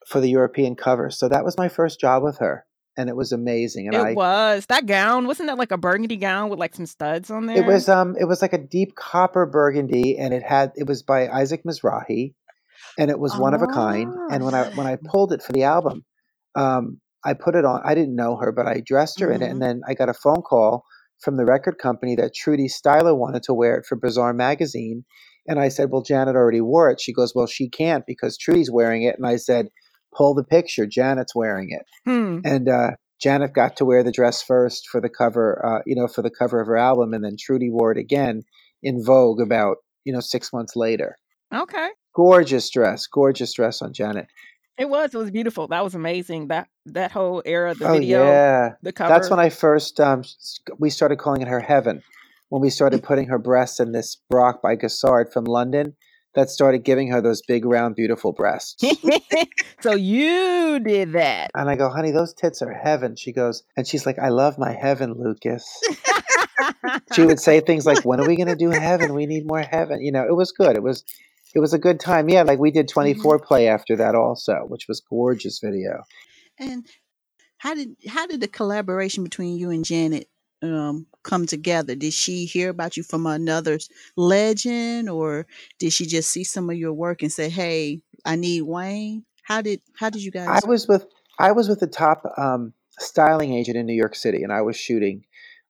[0.06, 1.10] for the European cover.
[1.10, 2.64] So that was my first job with her,
[2.96, 3.88] and it was amazing.
[3.88, 5.26] And It I, was that gown.
[5.26, 7.58] Wasn't that like a burgundy gown with like some studs on there?
[7.58, 11.02] it was, um, it was like a deep copper burgundy, and it had, it was
[11.02, 12.34] by Isaac Mizrahi,
[12.98, 14.12] and it was one of a kind.
[14.30, 15.10] And when I when I Ah.
[15.10, 16.04] pulled it for the album,
[16.54, 17.80] um, I put it on.
[17.84, 20.14] I didn't know her, but I dressed her in it, and then I got a
[20.14, 20.84] phone call
[21.20, 25.04] from the record company that Trudy Styler wanted to wear it for Bazaar magazine.
[25.48, 28.70] And I said, "Well, Janet already wore it." She goes, "Well, she can't because Trudy's
[28.70, 29.68] wearing it." And I said,
[30.16, 30.86] "Pull the picture.
[30.86, 32.40] Janet's wearing it." Hmm.
[32.44, 36.08] And uh, Janet got to wear the dress first for the cover, uh, you know,
[36.08, 38.42] for the cover of her album, and then Trudy wore it again
[38.82, 41.16] in Vogue about you know six months later.
[41.54, 41.88] Okay.
[42.14, 44.26] Gorgeous dress, gorgeous dress on Janet.
[44.78, 45.14] It was.
[45.14, 45.68] It was beautiful.
[45.68, 46.48] That was amazing.
[46.48, 49.08] That that whole era, the oh video, yeah, the cover.
[49.08, 50.22] that's when I first um,
[50.78, 52.02] we started calling it her heaven.
[52.48, 55.96] When we started putting her breasts in this Brock by Gossard from London,
[56.36, 58.84] that started giving her those big, round, beautiful breasts.
[59.80, 61.50] so you did that.
[61.54, 63.16] and I go, honey, those tits are heaven.
[63.16, 65.66] She goes, and she's like, I love my heaven, Lukas.
[67.14, 69.14] she would say things like, "When are we going to do heaven?
[69.14, 70.76] We need more heaven." You know, it was good.
[70.76, 71.04] It was,
[71.54, 72.28] it was a good time.
[72.28, 72.92] Yeah, like we did mm-hmm.
[72.92, 76.02] Twenty Foreplay after that also, which was gorgeous video.
[76.58, 76.86] And
[77.58, 80.28] how did how did the collaboration between you and Janet
[80.62, 81.94] um, come together?
[81.96, 83.78] Did she hear about you from another
[84.16, 85.46] legend, or
[85.78, 89.24] did she just see some of your work and say, "Hey, I need Wayne"?
[89.44, 90.60] How did how did you guys?
[90.62, 91.06] I was with
[91.40, 94.76] I was with the top um, styling agent in New York City, and I was
[94.76, 95.24] shooting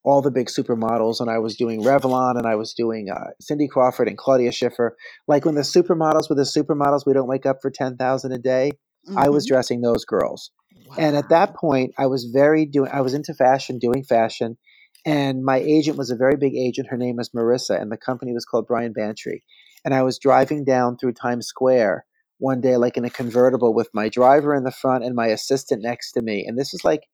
[0.05, 3.69] all the big supermodels, and I was doing Revlon, and I was doing uh, Cindy
[3.69, 4.97] Crawford and Claudia Schiffer.
[5.29, 8.39] Like when the supermodels were the supermodels, we don't wake up for ten thousand a
[8.39, 8.73] day.
[9.17, 9.49] I was Mhm.
[9.49, 10.53] dressing those girls.
[10.99, 12.91] And at that point, I was very doing.
[12.93, 14.59] I was into fashion, doing fashion,
[15.07, 16.89] and my agent was a very big agent.
[16.89, 19.45] Her name was Marissa, and the company was called Bryan Bantry.
[19.85, 22.05] And I was driving down through Times Square
[22.39, 25.83] one day, like in a convertible, with my driver in the front and my assistant
[25.83, 26.45] next to me.
[26.47, 27.05] And this is like,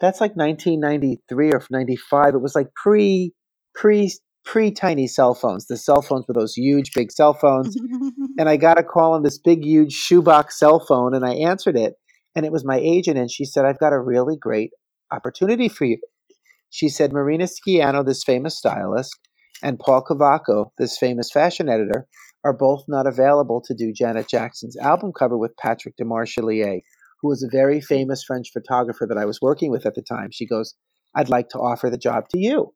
[0.00, 2.34] that's like 1993 or 95.
[2.34, 3.34] It was like pre,
[3.74, 4.12] pre,
[4.44, 5.66] pre tiny cell phones.
[5.66, 7.76] The cell phones were those huge, big cell phones
[8.38, 11.76] and I got a call on this big, huge shoebox cell phone, and I answered
[11.76, 11.94] it,
[12.34, 14.72] and it was my agent, and she said, "I've got a really great
[15.10, 15.98] opportunity for you."
[16.74, 19.18] She said, "Marina Schiano, this famous stylist,
[19.62, 22.08] and Paul Cavaco, this famous fashion editor,
[22.42, 26.80] are both not available to do Janet Jackson's album cover with Patrick Demarchelier,
[27.20, 30.30] who was a very famous French photographer that I was working with at the time."
[30.32, 30.74] She goes,
[31.14, 32.72] "I'd like to offer the job to you."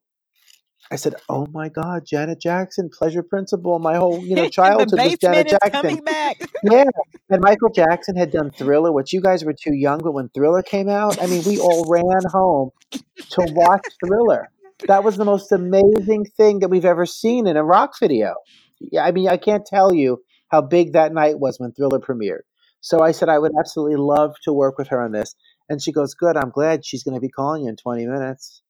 [0.89, 5.17] I said, "Oh my God, Janet Jackson, pleasure Principle." My whole you know childhood was
[5.17, 6.41] Janet Jackson." coming back.
[6.63, 6.85] Yeah,
[7.29, 10.63] and Michael Jackson had done Thriller, which you guys were too young, but when Thriller
[10.63, 14.49] came out, I mean, we all ran home to watch Thriller.
[14.87, 18.33] That was the most amazing thing that we've ever seen in a rock video.
[18.79, 22.41] Yeah, I mean, I can't tell you how big that night was when Thriller premiered.
[22.81, 25.35] So I said I would absolutely love to work with her on this,
[25.69, 28.61] and she goes, "Good, I'm glad she's going to be calling you in 20 minutes."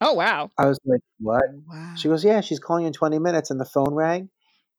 [0.00, 0.50] Oh wow.
[0.58, 1.94] I was like, "What?" wow.
[1.96, 4.30] She goes, "Yeah, she's calling in 20 minutes," and the phone rang.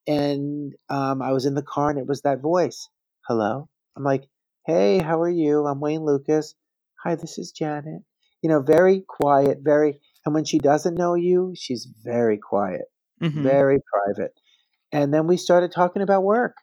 [0.08, 2.90] and um, I was in the car, and it was that voice.
[3.28, 3.70] Hello.
[3.98, 4.28] I'm like,
[4.68, 5.66] hey, how are you?
[5.68, 6.56] I'm Wayne Lukas.
[7.04, 8.04] Hi, this is Janet.
[8.42, 10.00] You know, very quiet, very.
[10.26, 12.86] And when she doesn't know you, she's very quiet,
[13.22, 13.44] Mhm.
[13.44, 14.34] very private.
[14.92, 16.56] And then we started talking about work.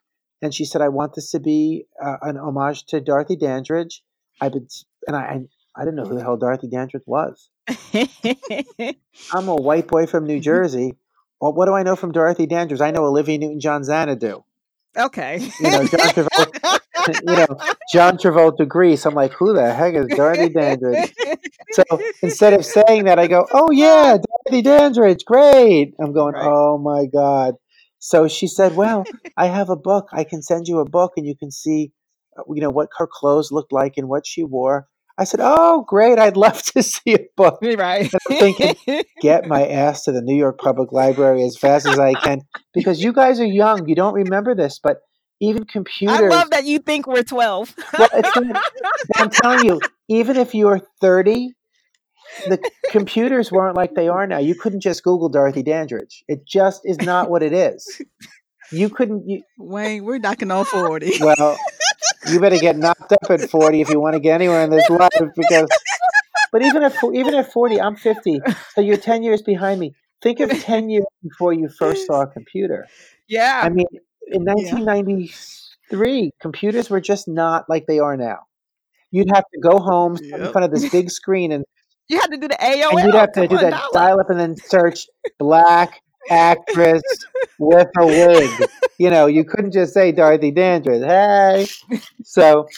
[0.43, 4.03] And she said, I want this to be uh, an homage to Dorothy Dandridge.
[4.41, 4.69] I've been,
[5.07, 5.41] and I,
[5.79, 7.51] I, didn't know who the hell Dorothy Dandridge was.
[9.33, 10.95] I'm a white boy from New Jersey.
[11.41, 12.81] Well, what do I know from Dorothy Dandridge?
[12.81, 14.43] I know Olivia Newton-John Xanadu.
[14.97, 15.39] okay.
[15.61, 16.81] You know, John Travolta,
[17.29, 17.59] you know,
[17.93, 19.07] John Travolta Grease.
[19.07, 21.15] I'm like, who the heck is Dorothy Dandridge?
[21.73, 21.85] So
[22.23, 25.95] instead of saying that, I go, oh yeah, Dorothy Dandridge, great.
[26.01, 26.47] I'm going, Right.
[26.47, 27.55] oh my god.
[28.01, 29.05] So she said, well,
[29.37, 30.09] I have a book.
[30.13, 31.93] I can send you a book, and you can see,
[32.39, 34.87] uh, you know, what her clothes looked like and what she wore.
[35.19, 37.59] I said, oh great, I'd love to see a book.
[37.63, 38.11] right.
[38.31, 42.15] I'm thinking, Get my ass to the New York Public Library as fast as I
[42.15, 43.89] can because you guys are young.
[43.89, 44.99] You don't remember this, but
[45.41, 46.17] even computers.
[46.19, 47.75] I love that you think we're 12.
[47.99, 48.65] Well, it's not,
[49.17, 51.53] I'm telling you, even if you were 30,
[52.49, 54.39] the computers weren't like they are now.
[54.39, 56.25] You couldn't just Google Dorothy Dandridge.
[56.29, 58.01] It just is not what it is.
[58.71, 59.29] You couldn't.
[59.29, 61.19] You, Wayne, we're knocking on 40.
[61.21, 61.57] well,
[62.33, 64.89] you better get knocked up at 40 if you want to get anywhere in this
[64.91, 65.69] life because.
[66.51, 68.41] But even at even at 40, I'm 50,
[68.75, 69.93] so you're 10 years behind me.
[70.23, 72.87] Think of 10 years before you first saw a computer.
[73.29, 73.61] yeah.
[73.63, 73.85] I mean,
[74.29, 78.39] in 1993, computers were just not like they are now.
[79.11, 81.65] You'd have to go home, sit in front of this big screen, and,
[82.09, 82.93] you had to do the AOL.
[82.93, 85.07] and you'd have to Come do on, that dial up and then search
[85.39, 87.03] black actress
[87.59, 88.51] with a wig.
[88.99, 91.03] You know, you couldn't just say Dorothy Dandridge.
[91.03, 91.67] Hey,
[92.25, 92.69] so,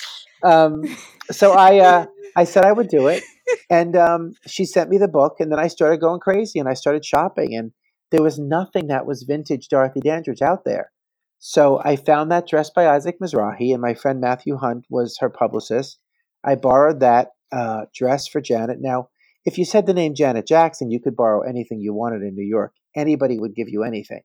[0.43, 0.85] um,
[1.31, 3.23] so I, uh, I said I would do it,
[3.71, 6.75] and um, she sent me the book, and then I started going crazy, and I
[6.75, 7.73] started shopping, and
[8.11, 10.93] there was nothing that was vintage Dorothy Dandridge out there.
[11.39, 15.31] So I found that dress by Isaac Mizrahi, and my friend Matthew Hunt was her
[15.31, 15.99] publicist.
[16.45, 18.79] I borrowed that uh, dress for Janet.
[18.81, 19.09] Now,
[19.45, 22.47] if you said the name Janet Jackson, you could borrow anything you wanted in New
[22.47, 22.75] York.
[22.95, 24.21] Anybody would give you anything.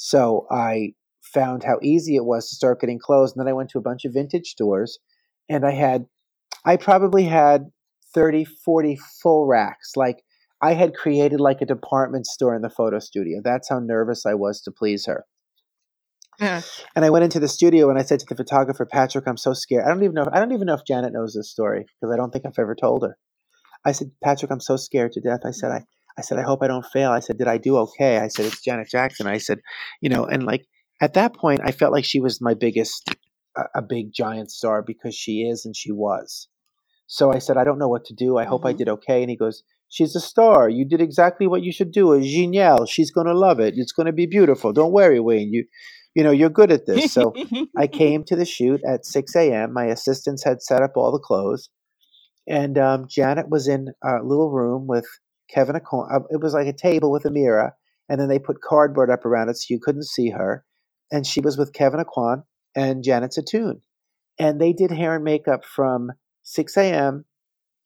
[0.00, 3.32] So I found how easy it was to start getting clothes.
[3.32, 4.98] And then I went to a bunch of vintage stores
[5.48, 6.06] and I had,
[6.64, 7.66] I probably had
[8.14, 9.92] 30, 40 full racks.
[9.96, 10.22] Like
[10.62, 13.40] I had created like a department store in the photo studio.
[13.42, 15.24] That's how nervous I was to please her.
[16.38, 16.62] Yeah.
[16.94, 19.52] And I went into the studio and I said to the photographer, Patrick, I'm so
[19.52, 19.84] scared.
[19.84, 20.22] I don't even know.
[20.22, 22.56] If, I don't even know if Janet knows this story because I don't think I've
[22.56, 23.18] ever told her.
[23.84, 25.40] I said, Patrick, I'm so scared to death.
[25.44, 25.82] I said, mm-hmm.
[25.82, 27.12] I, I said, I hope I don't fail.
[27.12, 28.18] I said, did I do okay?
[28.18, 29.28] I said, it's Janet Jackson.
[29.28, 29.60] I said,
[30.02, 30.66] you know, and like
[31.02, 33.10] at that point, I felt like she was my biggest,
[33.56, 36.48] a, a big giant star because she is and she was.
[37.08, 38.38] So I said, I don't know what to do.
[38.38, 38.78] I hope I Mhm.
[38.78, 39.22] did okay.
[39.22, 40.68] And he goes, She's a star.
[40.70, 42.14] You did exactly what you should do.
[42.14, 42.86] It's genial.
[42.86, 43.76] She's gonna love it.
[43.78, 44.72] It's gonna be beautiful.
[44.74, 45.52] Don't worry, Wayne.
[45.54, 45.66] You,
[46.16, 47.12] you know, you're good at this.
[47.12, 47.38] So
[47.78, 49.72] I came to the shoot at 6 a.m.
[49.74, 51.70] My assistants had set up all the clothes,
[52.48, 55.06] and um, Janet was in a little room with
[55.54, 55.80] Kevyn.
[55.80, 57.74] Acon- uh, it was like a table with a mirror,
[58.08, 60.64] and then they put cardboard up around it so you couldn't see her.
[61.10, 62.42] And she was with Kevyn Aucoin
[62.76, 63.80] and Janet Zeitoun,
[64.38, 66.12] and they did hair and makeup from
[66.44, 67.24] 6 a.m.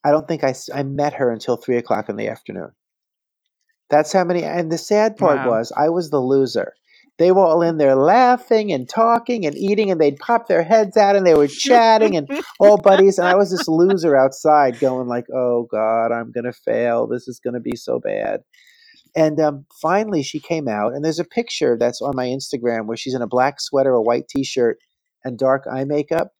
[0.04, 2.70] I don't think I, I met her until three o'clock in the afternoon.
[3.90, 4.42] That's how many.
[4.44, 5.50] And the sad part Wow.
[5.50, 6.72] was I was the loser.
[7.22, 10.96] They were all in there laughing and talking and eating, and they'd pop their heads
[10.96, 13.16] out and they were chatting and all buddies.
[13.16, 17.06] And I was this loser outside going like, "Oh God, I'm gonna fail.
[17.06, 18.40] This is gonna be so bad."
[19.14, 22.96] And um, finally, she came out, and there's a picture that's on my Instagram where
[22.96, 24.78] she's in a black sweater, a white T-shirt,
[25.24, 26.32] and dark eye makeup.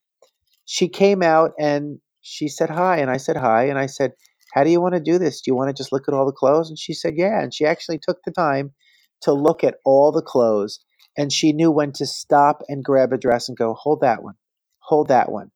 [0.65, 4.15] She came out and she said hi, and I said hi, and I said,
[4.53, 5.43] "How do you want to do this?
[5.43, 7.55] Do you want to just look at all the clothes?" And she said, "Yeah." And
[7.55, 8.73] she actually took the time
[9.23, 10.81] to look at all the clothes,
[11.19, 14.35] and she knew when to stop and grab a dress and go, "Hold that one,
[14.81, 15.51] hold that one."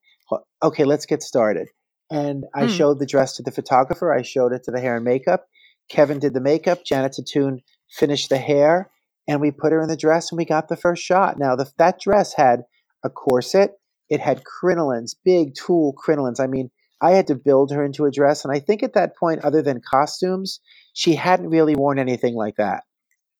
[0.62, 1.68] Okay, let's get started.
[2.10, 2.68] And I Hmm.
[2.68, 4.12] showed the dress to the photographer.
[4.14, 5.46] I showed it to the hair and makeup.
[5.92, 6.84] Kevyn did the makeup.
[6.84, 8.90] Janet Zeitoun finished the hair,
[9.28, 11.38] and we put her in the dress, and we got the first shot.
[11.38, 12.64] Now, the, that dress had
[13.04, 13.72] a corset.
[14.10, 16.40] It had crinolines, big tulle crinolines.
[16.40, 16.70] I mean,
[17.02, 19.62] I had to build her into a dress, and I think at that point, other
[19.62, 20.60] than costumes,
[20.94, 22.84] she hadn't really worn anything like that.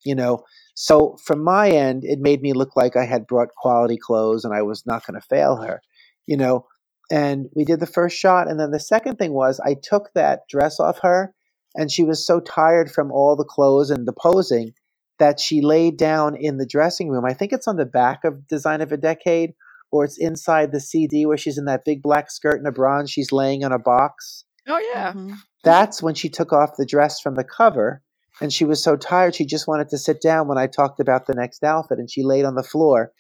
[0.07, 0.45] You know,
[0.75, 4.55] so from my end, it made me look like I had brought quality clothes, and
[4.55, 5.83] I was not going to fail her.
[6.27, 6.67] You know,
[7.11, 10.43] and we did the first shot, and then the second thing was I took that
[10.49, 11.35] dress off her,
[11.75, 14.73] and she was so tired from all the clothes and the posing
[15.19, 17.25] that she laid down in the dressing room.
[17.25, 19.55] I think it's on the back of Design of a Decade,
[19.91, 23.11] or it's inside the CD where she's in that big black skirt and a bronze.
[23.11, 24.45] She's laying on a box.
[24.69, 25.13] Oh yeah.
[25.13, 25.37] Mhm.
[25.65, 28.03] That's when she took off the dress from the cover
[28.41, 31.27] And she was so tired, she just wanted to sit down when I talked about
[31.27, 33.13] the next outfit, and she laid on the floor.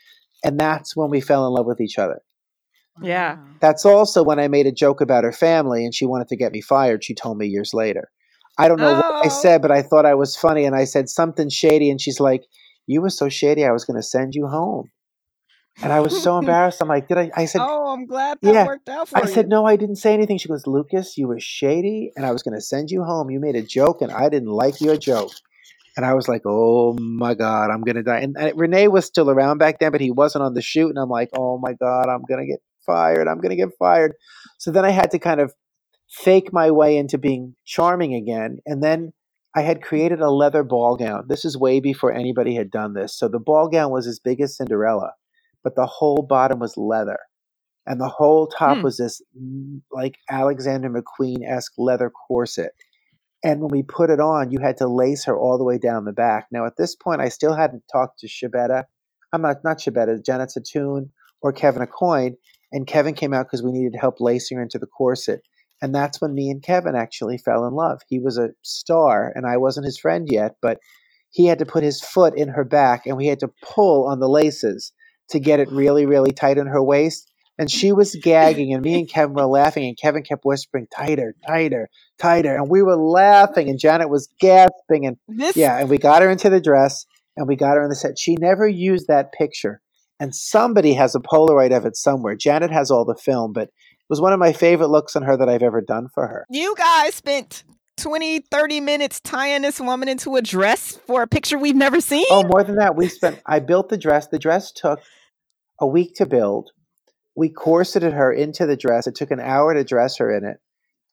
[0.44, 2.20] And that's when we fell in love with each other.
[3.02, 3.38] Yeah.
[3.60, 6.52] That's also when I made a joke about her family and she wanted to get
[6.52, 7.04] me fired.
[7.04, 8.10] She told me years later.
[8.58, 9.28] I don't know what I Oh.
[9.28, 11.90] said, but I thought I was funny and I said something shady.
[11.90, 12.44] And she's like,
[12.86, 14.90] You were so shady, I was going to send you home.
[15.82, 16.80] And I was so embarrassed.
[16.82, 17.30] I'm like, Did I?
[17.36, 18.64] I said, oh, I'm glad that Yeah.
[18.66, 19.24] worked out for I you.
[19.24, 20.38] I said, No, I didn't say anything.
[20.38, 23.30] She goes, Lukas, you were shady and I was going to send you home.
[23.30, 25.32] You made a joke and I didn't like your joke.
[25.96, 28.20] And I was like, oh my God, I'm going to die.
[28.20, 30.90] And, and René was still around back then, but he wasn't on the shoot.
[30.90, 33.28] And I'm like, oh my God, I'm going to get fired.
[33.28, 34.14] I'm going to get fired.
[34.58, 35.54] So then I had to kind of
[36.10, 38.58] fake my way into being charming again.
[38.66, 39.12] And then
[39.56, 41.26] I had created a leather ball gown.
[41.28, 43.16] This is way before anybody had done this.
[43.18, 45.12] So the ball gown was as big as Cinderella,
[45.66, 47.18] but the whole bottom was leather.
[47.86, 48.84] And the whole top Hmm.
[48.84, 49.22] was this
[49.92, 52.72] like Alexander McQueen esque leather corset.
[53.44, 56.04] And when we put it on, you had to lace her all the way down
[56.04, 56.46] the back.
[56.52, 58.84] Now, at this point, I still hadn't talked to Shabetta.
[59.32, 61.10] I'm not, not Shabetta, Janet Zeitoun
[61.42, 62.34] or Kevyn Aucoin.
[62.72, 65.40] And Kevyn came out because we needed help lacing her into the corset.
[65.82, 68.02] And that's when me and Kevyn actually fell in love.
[68.08, 70.78] He was a star, and I wasn't his friend yet, but
[71.30, 74.20] he had to put his foot in her back, and we had to pull on
[74.20, 74.92] the laces
[75.30, 77.30] to get it really, really tight in her waist.
[77.58, 81.34] And she was gagging, and me and Kevyn were laughing, and Kevyn kept whispering, tighter,
[81.46, 82.54] tighter, tighter.
[82.54, 85.06] And we were laughing, and Janet was gasping.
[85.06, 87.88] And this yeah, and we got her into the dress, and we got her in
[87.88, 88.18] the set.
[88.18, 89.80] She never used that picture.
[90.20, 92.36] And somebody has a Polaroid of it somewhere.
[92.36, 95.36] Janet has all the film, but it was one of my favorite looks on her
[95.36, 96.46] that I've ever done for her.
[96.50, 97.64] you guys spent
[97.96, 102.26] 20, 30 minutes tying this woman into a dress for a picture we've never seen.
[102.30, 103.40] Oh, more than that, we spent.
[103.46, 104.28] I built the dress.
[104.28, 105.00] The dress took
[105.80, 106.70] a week to build.
[107.34, 109.06] We corseted her into the dress.
[109.06, 110.58] It took an hour to dress her in it,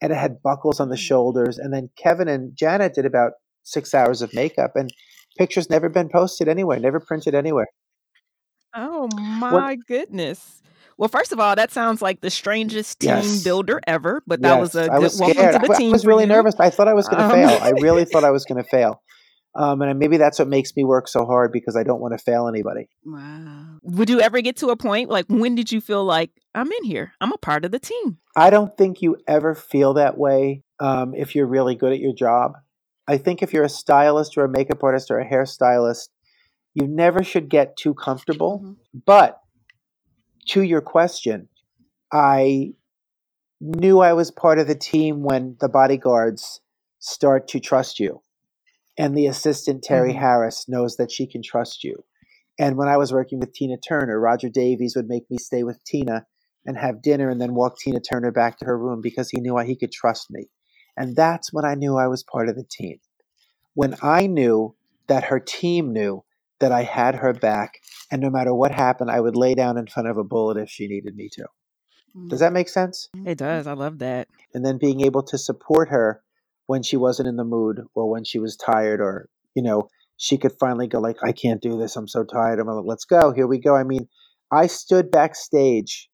[0.01, 0.99] and it had buckles on the mm.
[0.99, 1.57] shoulders.
[1.57, 4.89] And then Kevyn and Janet did about six hours of makeup, and
[5.37, 7.67] pictures never been posted anywhere, never printed anywhere.
[8.75, 10.61] Oh my goodness.
[10.97, 13.43] Well, first of all, that sounds like the strangest team Yes.
[13.43, 15.53] builder ever, but that was Yes, a I good was welcome scared.
[15.53, 16.55] to the I, I was really nervous.
[16.59, 17.59] I thought I was going to Um, fail.
[17.61, 19.01] I really thought I was going to fail.
[19.55, 22.23] Um, and maybe that's what makes me work so hard because I don't want to
[22.23, 22.89] fail anybody.
[23.05, 23.77] Wow.
[23.83, 26.83] Would you ever get to a point like when did you feel like I'm in
[26.85, 27.13] here?
[27.21, 28.17] I'm a part of the team.
[28.35, 32.13] I don't think you ever feel that way um, if you're really good at your
[32.13, 32.53] job.
[33.07, 36.07] I think if you're a stylist or a makeup artist or a hairstylist,
[36.73, 38.61] you never should get too comfortable.
[38.63, 38.75] Mhm.
[39.05, 39.37] But
[40.49, 41.49] to your question,
[42.11, 42.73] I
[43.61, 46.61] knew I was part of the team when the bodyguards
[46.99, 48.21] start to trust you.
[48.97, 50.19] And the assistant, Terry Mhm.
[50.19, 52.03] Harris, knows that she can trust you.
[52.59, 55.83] And when I was working with Tina Turner, Roger Davies would make me stay with
[55.85, 56.25] Tina
[56.65, 59.57] and have dinner and then walk Tina Turner back to her room because he knew
[59.59, 60.49] he could trust me.
[60.95, 62.99] And that's when I knew I was part of the team.
[63.75, 64.75] When I knew
[65.07, 66.23] that her team knew
[66.63, 67.73] that I had her back,
[68.09, 70.69] and no matter what happened, I would lay down in front of a bullet if
[70.69, 71.45] she needed me to.
[72.29, 73.09] Does that make sense?
[73.25, 73.67] It does.
[73.67, 74.29] I love that.
[74.53, 76.23] And then being able to support her
[76.67, 80.37] when she wasn't in the mood or when she was tired or, you know, she
[80.37, 81.97] could finally go like, I can't do this.
[81.97, 82.59] I'm so tired.
[82.59, 83.33] I'm like, let's go.
[83.33, 83.75] Here we go.
[83.75, 84.07] I mean,
[84.49, 86.07] I stood backstage.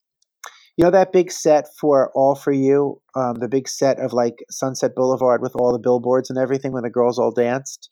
[0.77, 4.39] You know that big set for All for You, um, the big set of like
[4.49, 7.89] Sunset Boulevard with all the billboards and everything when the girls all danced.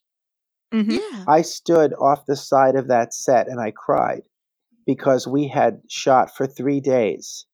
[0.74, 1.00] Mhm.
[1.00, 1.26] Yeah.
[1.28, 4.24] I stood off the side of that set and I cried
[4.86, 7.46] because we had shot for three days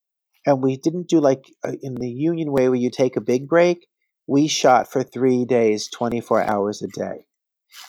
[0.45, 3.47] and we didn't do like uh, in the union way where you take a big
[3.47, 3.87] break.
[4.27, 7.25] We shot for three days, 24 hours a day.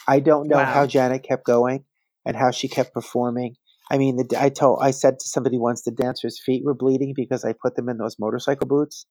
[0.08, 0.66] I don't know Wow.
[0.66, 1.84] how Janet kept going
[2.24, 3.56] and how she kept performing.
[3.90, 7.12] I mean, the, I told, I said to somebody once, the dancers' feet were bleeding
[7.14, 9.06] because I put them in those motorcycle boots,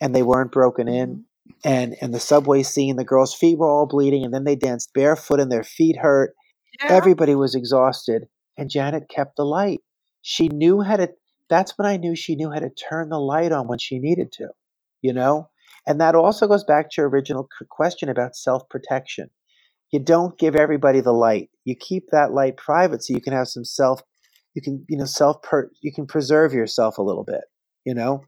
[0.00, 1.24] and they weren't broken in.
[1.64, 4.92] And in the subway scene, the girls' feet were all bleeding, and then they danced
[4.94, 6.34] barefoot, and their feet hurt.
[6.80, 6.92] Yeah.
[6.92, 8.24] Everybody was exhausted,
[8.56, 9.80] and Janet kept the light.
[10.22, 11.10] She knew how to.
[11.48, 14.32] That's when I knew she knew how to turn the light on when she needed
[14.32, 14.48] to,
[15.02, 15.50] you know.
[15.86, 19.30] And that also goes back to your original question about self protection.
[19.90, 21.50] You don't give everybody the light.
[21.64, 24.00] You keep that light private so you can have some self.
[24.54, 25.70] You can you know self per.
[25.80, 27.42] You can preserve yourself a little bit,
[27.84, 28.24] you know.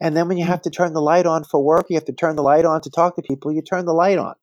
[0.00, 0.52] And then when you mm-hmm.
[0.52, 2.80] have to turn the light on for work, you have to turn the light on
[2.82, 3.52] to talk to people.
[3.52, 4.34] You turn the light on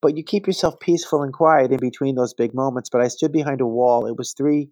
[0.00, 2.90] but you keep yourself peaceful and quiet in between those big moments.
[2.90, 4.06] But I stood behind a wall.
[4.06, 4.70] It was three,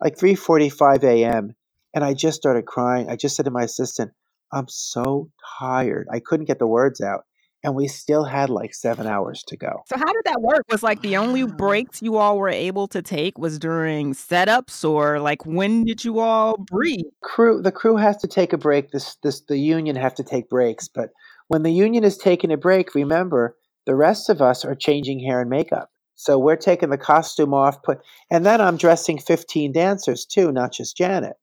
[0.00, 1.54] like three forty-five a.m.,
[1.94, 3.08] and I just started crying.
[3.08, 4.12] I just said to my assistant,
[4.52, 7.24] "I'm so tired." I couldn't get the words out,
[7.64, 9.82] and we still had like seven hours to go.
[9.86, 10.64] So how did that work?
[10.70, 15.20] Was like the only breaks you all were able to take was during setups or
[15.20, 17.06] like when did you all breathe?
[17.22, 18.90] Crew, the crew has to take a break.
[18.90, 20.88] This, this, the union have to take breaks.
[20.88, 21.10] But
[21.48, 23.56] when the union is taking a break, remember
[23.86, 25.90] The rest of us are changing hair and makeup.
[26.14, 27.98] So we're taking the costume off, put,
[28.30, 31.34] and then I'm dressing 15 dancers too, not just Janet.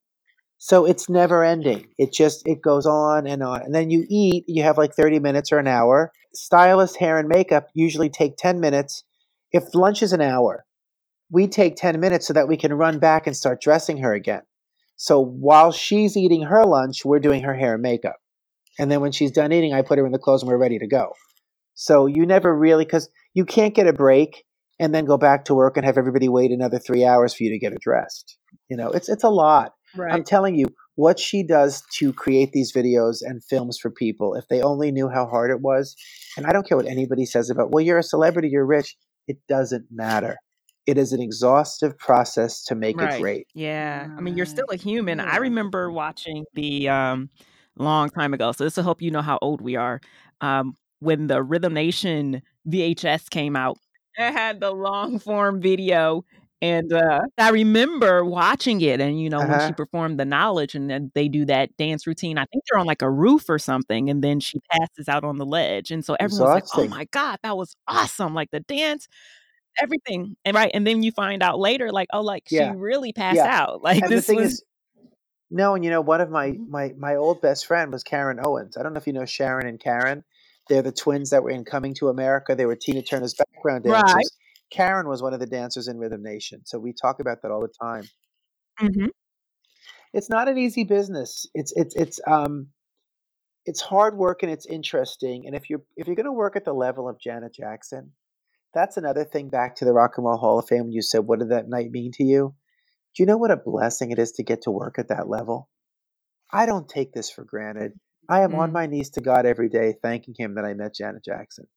[0.61, 1.87] So it's never ending.
[1.97, 3.61] It just it goes on and on.
[3.61, 6.11] And then you eat, you have like 30 minutes or an hour.
[6.33, 9.03] Stylist hair and makeup usually take 10 minutes.
[9.53, 10.65] If lunch is an hour,
[11.31, 14.41] we take 10 minutes so that we can run back and start dressing her again.
[14.97, 18.17] So while she's eating her lunch, we're doing her hair and makeup.
[18.77, 20.77] And then when she's done eating, I put her in the clothes and we're ready
[20.77, 21.13] to go.
[21.73, 24.43] So you never really, because you can't get a break
[24.77, 27.51] and then go back to work and have everybody wait another three hours for you
[27.51, 28.37] to get dressed.
[28.69, 29.73] You know, it's it's a lot.
[29.95, 30.13] Right.
[30.13, 34.47] I'm telling you, what she does to create these videos and films for people, if
[34.49, 35.95] they only knew how hard it was,
[36.37, 38.95] and I don't care what anybody says about, well, you're a celebrity, you're rich.
[39.27, 40.37] It doesn't matter.
[40.85, 43.15] It is an exhaustive process to make Right.
[43.15, 43.47] it great.
[43.53, 44.09] Yeah.
[44.17, 45.19] I mean, you're still a human.
[45.19, 47.29] I remember watching the um
[47.77, 48.51] long time ago.
[48.51, 50.01] So this will help you know how old we are.
[50.41, 53.77] Um when the Rhythm Nation VHS came out,
[54.17, 56.25] it had the long form video
[56.61, 59.73] and uh I remember watching it and you know when she Uh-huh.
[59.73, 62.37] performed the knowledge and then they do that dance routine.
[62.37, 65.37] I think they're on like a roof or something and then she passes out on
[65.37, 65.91] the ledge.
[65.91, 69.07] And so everyone's like, "Oh my god, that was awesome." Like the dance
[69.81, 72.71] everything and right and then you find out later like oh like Yeah.
[72.71, 73.47] she really passed Yeah.
[73.47, 74.63] out like And the this thing was is,
[75.51, 78.77] no, and you know, one of my my my old best friend was Karen Owens.
[78.77, 80.23] I don't know if you know Sharon and Karen.
[80.69, 82.55] They're the twins that were in Coming to America.
[82.55, 84.31] They were Tina Turner's background right dancers.
[84.71, 87.61] Karen was one of the dancers in Rhythm Nation, so we talk about that all
[87.61, 88.09] the time.
[88.79, 89.07] hmm
[90.13, 91.45] It's not an easy business.
[91.55, 92.69] It's it's it's um
[93.65, 95.45] it's hard work and it's interesting.
[95.47, 98.13] And if you're if you're going to work at the level of Janet Jackson,
[98.73, 99.49] that's another thing.
[99.49, 101.69] Back to the Rock and Roll Hall of Fame, when you said, "What did that
[101.69, 102.55] night mean to you?"
[103.15, 105.69] Do you know what a blessing it is to get to work at that level?
[106.51, 107.93] I don't take this for granted.
[108.29, 108.73] I am on Mm.
[108.73, 111.67] my knees to God every day, thanking Him that I met Janet Jackson,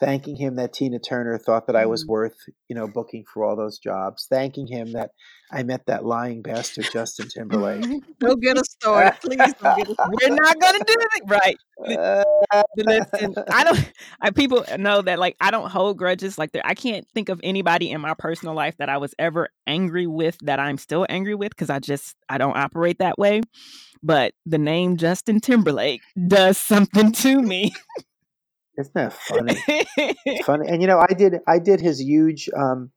[0.00, 2.08] thanking Him that Tina Turner thought that I was Mm.
[2.08, 2.36] worth,
[2.68, 5.10] you know, booking for all those jobs, thanking Him that
[5.52, 7.82] I met that lying bastard Justin Timberlake.
[8.20, 9.18] Don't get us started.
[9.22, 11.58] Please don't get us we're not gonna do it right
[12.76, 17.06] listen i don't i people know that like i don't hold grudges like i can't
[17.14, 20.78] think of anybody in my personal life that i was ever angry with that i'm
[20.78, 23.40] still angry with because i just i don't operate that way
[24.02, 27.72] but the name justin timberlake does something to me
[28.78, 29.56] Isn't that funny?
[30.44, 32.90] Funny, and you know, I did I did his huge um,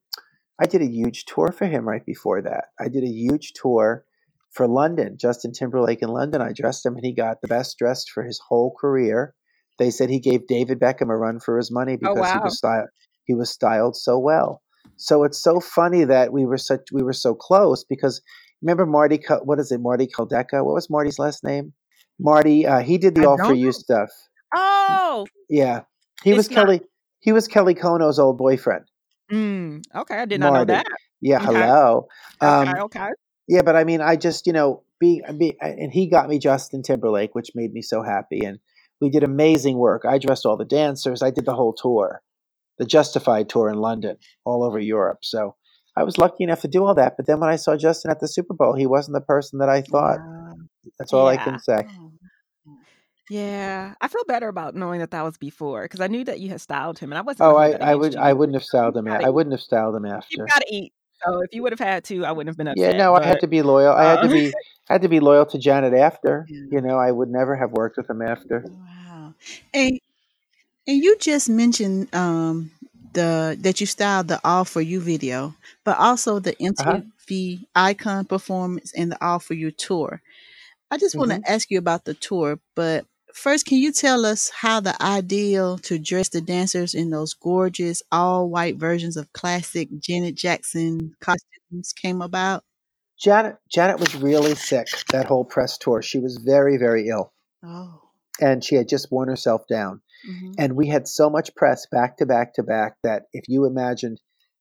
[0.62, 2.66] I did a huge tour for him right before that.
[2.80, 4.06] I did a huge tour
[4.52, 6.42] for London, Justin Timberlake in London.
[6.42, 9.34] I dressed him, and he got the best dressed for his whole career.
[9.80, 12.58] They said he gave David Beckham a run for his money oh because he was
[12.58, 12.90] styled
[13.26, 14.62] he was styled so well.
[14.98, 18.22] So it's so funny that we were such we were so close because
[18.62, 20.64] remember Marty what is it Marty Kudelka?
[20.64, 21.74] What was Marty's last name?
[22.20, 22.66] Marty.
[22.66, 24.10] Uh, he did the i All for don't You stuff.
[24.56, 25.82] Oh Yeah,
[26.24, 26.82] he was not Kelly.
[27.20, 28.86] He was Kelly Konno's old boyfriend.
[29.32, 30.86] mm, okay i did not know that
[31.22, 32.08] Yeah, okay hello.
[32.42, 33.10] okay Um, okay
[33.48, 36.82] yeah, but I mean, I just you know, being, be, and he got me Justin
[36.82, 38.60] Timberlake, which made me so happy, and
[39.02, 40.04] we did amazing work.
[40.08, 41.22] I dressed all the dancers.
[41.22, 42.22] I did the whole tour,
[42.78, 45.20] the Justified tour in London, all over Europe.
[45.24, 45.56] So
[45.98, 47.18] I was lucky enough to do all that.
[47.18, 49.68] But then when I saw Justin at the Super Bowl, he wasn't the person that
[49.70, 50.20] I thought.
[50.20, 50.54] Wow.
[50.98, 51.86] That's all I can say.
[53.30, 56.50] Yeah, I feel better about knowing that that was before because I knew that you
[56.50, 58.18] had styled him, and I wasn't Oh, I, I would you.
[58.18, 59.12] I wouldn't have styled him.
[59.12, 60.30] I wouldn't have styled him after.
[60.30, 60.94] You gotta eat.
[61.26, 62.90] So if you would have had to, I wouldn't have been upset.
[62.90, 63.94] Yeah, no, I had to be loyal.
[63.94, 64.54] I had to uh, be
[64.90, 66.50] I had to be loyal to Janet after.
[66.50, 66.60] Yeah.
[66.70, 68.70] You know, I would never have worked with him after.
[68.70, 69.34] Wow.
[69.74, 70.00] And
[70.88, 72.72] and you just mentioned um
[73.14, 76.56] the that you styled the All For You video, but also the.
[76.62, 80.22] MTV Icon performance and the All For You tour.
[80.92, 84.26] I just want hmm to ask you about the tour, but first, can you tell
[84.26, 89.34] us how the ideal to dress the dancers in those gorgeous all white versions of
[89.34, 92.64] classic Janet Jackson costumes came about?
[93.20, 96.02] Janet Janet was really sick that whole press tour.
[96.02, 97.34] She was very very ill,
[97.66, 98.02] Oh.
[98.42, 100.02] and she had just worn herself down.
[100.26, 103.66] hmm And we had so much press back to back to back that if you
[103.66, 104.20] imagined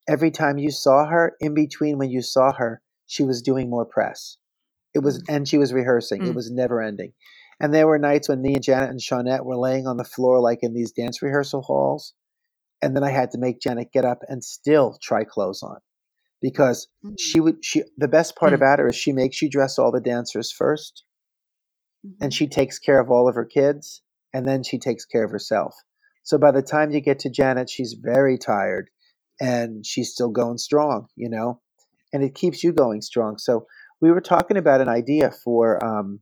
[0.09, 3.87] every time you saw her, in between when you saw her, she was doing more
[3.87, 4.37] press.
[4.95, 6.27] It was, and she was rehearsing.
[6.27, 6.35] It Mm.
[6.35, 7.13] was never ending.
[7.63, 10.41] And there were nights when me and Janet and Shawnette were laying on the floor
[10.41, 12.15] like in these dance rehearsal halls,
[12.83, 15.79] and then I had to make Janet get up and still try clothes on
[16.43, 17.15] because Mm-hmm.
[17.19, 17.65] she would.
[17.65, 18.57] She the best part Mm.
[18.57, 21.05] about her is she makes you dress all the dancers first,
[22.07, 22.25] Mm-hmm.
[22.25, 24.03] and she takes care of all of her kids,
[24.35, 25.75] and then she takes care of herself.
[26.25, 28.91] So by the time you get to Janet, she's very tired,
[29.41, 31.61] and she's still going strong, you know,
[32.13, 33.39] and it keeps you going strong.
[33.39, 33.67] So
[34.01, 36.21] we were talking about an idea for um,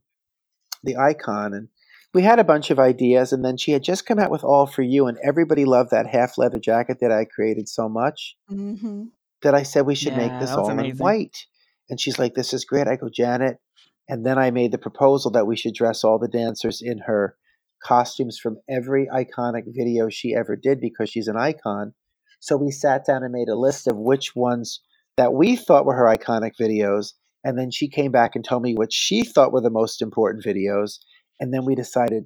[0.83, 1.67] the icon, and
[2.13, 4.65] we had a bunch of ideas, and then she had just come out with All
[4.65, 9.05] for You, and everybody loved that half leather jacket that I created so much Mm-hmm.
[9.43, 11.45] that I said we should make this that was all in white.
[11.89, 13.59] And she's like, "This is great." I go, Janet,
[14.07, 17.35] and then I made the proposal that we should dress all the dancers in her
[17.83, 21.93] costumes from every iconic video she ever did because she's an icon.
[22.39, 24.81] So we sat down and made a list of which ones
[25.17, 27.13] that we thought were her iconic videos,
[27.43, 30.43] and then she came back and told me what she thought were the most important
[30.45, 30.99] videos,
[31.39, 32.25] and then we decided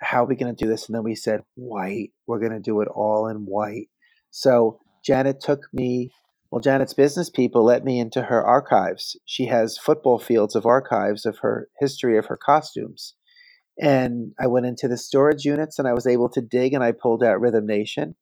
[0.00, 0.86] how are we going to do this?
[0.86, 2.12] And then we said, white.
[2.26, 3.88] We're going to do it all in white.
[4.30, 6.12] So Janet took me,
[6.50, 9.18] well, Janet's business people let me into her archives.
[9.24, 13.14] She has football fields of archives of her history of her costumes.
[13.80, 16.92] And I went into the storage units and I was able to dig and I
[16.92, 18.16] pulled out Rhythm Nation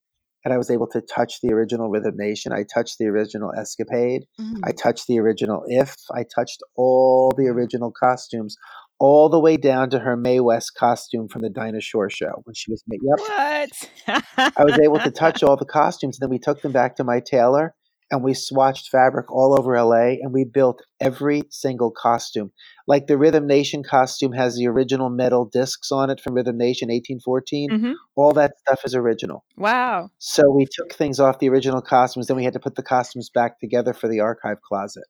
[0.47, 2.53] and I was able to touch the original Rhythm Nation.
[2.53, 4.27] I touched the original Escapade.
[4.41, 4.61] Mm-hmm.
[4.65, 5.97] I touched the original If.
[6.15, 8.57] I touched all the original costumes,
[9.01, 12.55] all the way down to her Mae West costume from the Dinah Shore show when
[12.55, 13.01] she was made.
[13.03, 13.19] Yep.
[13.19, 14.55] What?
[14.57, 16.21] I was able to touch all the costumes.
[16.21, 17.75] And then we took them back to my tailor
[18.11, 22.53] and we swatched fabric all over LA and we built every single costume.
[22.87, 26.91] Like the Rhythm Nation costume has the original metal discs on it from Rhythm Nation
[26.91, 27.71] 1814.
[27.71, 27.95] Mhm.
[28.15, 29.45] All that stuff is original.
[29.57, 30.11] Wow.
[30.19, 33.29] So we took things off the original costumes, then we had to put the costumes
[33.29, 35.05] back together for the archive closet.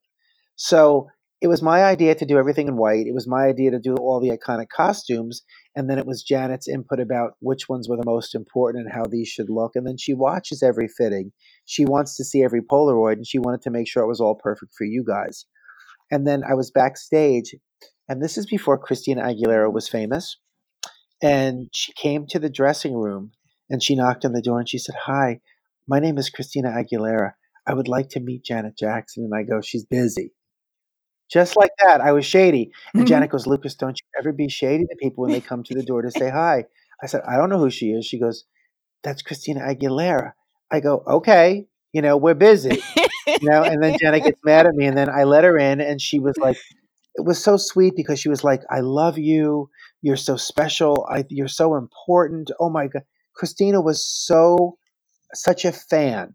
[0.56, 1.08] So
[1.42, 3.06] it was my idea to do everything in white.
[3.06, 5.42] It was my idea to do all the iconic costumes.
[5.74, 9.04] And then it was Janet's input about which ones were the most important and how
[9.04, 9.72] these should look.
[9.76, 11.32] And then she watches every fitting.
[11.66, 14.34] She wants to see every Polaroid and she wanted to make sure it was all
[14.36, 15.44] perfect for you guys.
[16.10, 17.54] And then I was backstage,
[18.08, 20.38] and this is before Christina Aguilera was famous.
[21.22, 23.32] And she came to the dressing room
[23.70, 25.40] and she knocked on the door and she said, Hi,
[25.88, 27.32] my name is Christina Aguilera.
[27.66, 29.24] I would like to meet Janet Jackson.
[29.24, 30.32] And I go, She's busy.
[31.28, 32.70] Just like that, I was shady.
[32.94, 33.08] And Mhm.
[33.08, 35.82] Janet goes, Lukas, don't you ever be shady to people when they come to the
[35.82, 36.66] door to say hi.
[37.02, 38.06] I said, I don't know who she is.
[38.06, 38.44] She goes,
[39.02, 40.32] That's Christina Aguilera.
[40.70, 42.82] I go, Okay, you know, we're busy.
[43.26, 45.80] You know, and then Janet gets mad at me, and then I let her in,
[45.80, 46.56] and she was like,
[47.16, 49.70] it was so sweet because she was like, I love you.
[50.02, 51.06] You're so special.
[51.10, 52.50] I, you're so important.
[52.60, 53.02] Oh my God.
[53.34, 54.76] Christina was so,
[55.34, 56.34] such a fan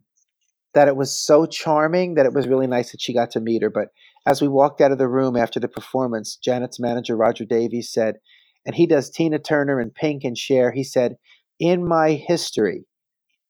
[0.74, 3.62] that it was so charming that it was really nice that she got to meet
[3.62, 3.70] her.
[3.70, 3.90] But
[4.26, 8.16] as we walked out of the room after the performance, Janet's manager, Roger Davies, said,
[8.66, 11.18] and he does Tina Turner and Pink and Cher, he said,
[11.60, 12.86] in my history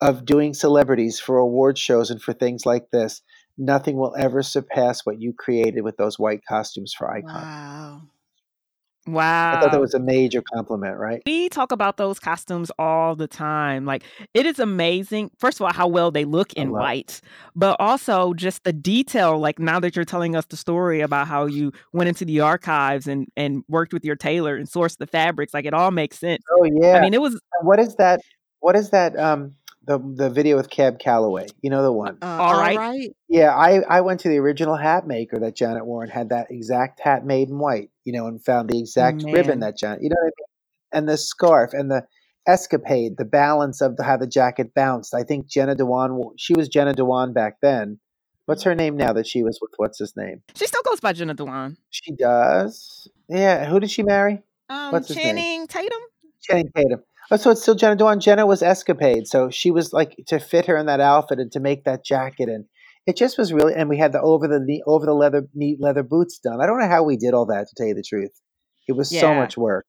[0.01, 3.21] of doing celebrities for award shows and for things like this,
[3.57, 7.33] nothing will ever surpass what you created with those white costumes for Icon.
[7.33, 8.01] Wow.
[9.05, 9.57] wow.
[9.57, 11.21] I thought that was a major compliment, right?
[11.27, 13.85] we talk about those costumes all the time.
[13.85, 15.29] Like it is amazing.
[15.37, 17.21] First of all, how well they look in white,
[17.55, 19.37] but also just the detail.
[19.37, 23.07] Like now that you're telling us the story about how you went into the archives
[23.07, 26.41] and and worked with your tailor and sourced the fabrics, like it all makes sense.
[26.49, 26.97] Oh yeah.
[26.97, 28.21] I mean, it was what is that?
[28.61, 29.17] What is that?
[29.19, 31.47] Um, the the video with Cab Calloway.
[31.61, 32.17] You know the one.
[32.21, 32.77] Uh, All right.
[32.77, 33.15] right.
[33.27, 36.99] Yeah, I I went to the original hat maker that Janet Warren had that exact
[36.99, 37.89] hat made in white.
[38.05, 40.01] You know, and found the exact ribbon that Janet.
[40.01, 40.47] You know what I mean?
[40.93, 42.05] And the scarf and the
[42.47, 45.13] escapade, the balance of the, how the jacket bounced.
[45.13, 46.31] I think Jenna Dewan.
[46.37, 47.99] She was Jenna Dewan back then.
[48.45, 49.71] What's her name now that she was with?
[49.77, 50.41] What's his name?
[50.55, 51.77] she still goes by Jenna Dewan.
[51.89, 53.07] She does.
[53.29, 53.65] Yeah.
[53.65, 54.41] Who did she marry?
[54.69, 55.25] Um, What's his name?
[55.25, 55.99] Channing Tatum.
[56.41, 57.03] Channing Tatum.
[57.31, 58.19] Oh, so it's still Jenna Dewan.
[58.19, 61.59] Jenna was Escapade, so she was like to fit her in that outfit and to
[61.59, 62.65] make that jacket, and
[63.07, 63.73] it just was really.
[63.73, 66.61] And we had the over the knee, over the leather neat leather boots done.
[66.61, 68.31] I don't know how we did all that to tell you the truth.
[68.87, 69.85] It was so much work.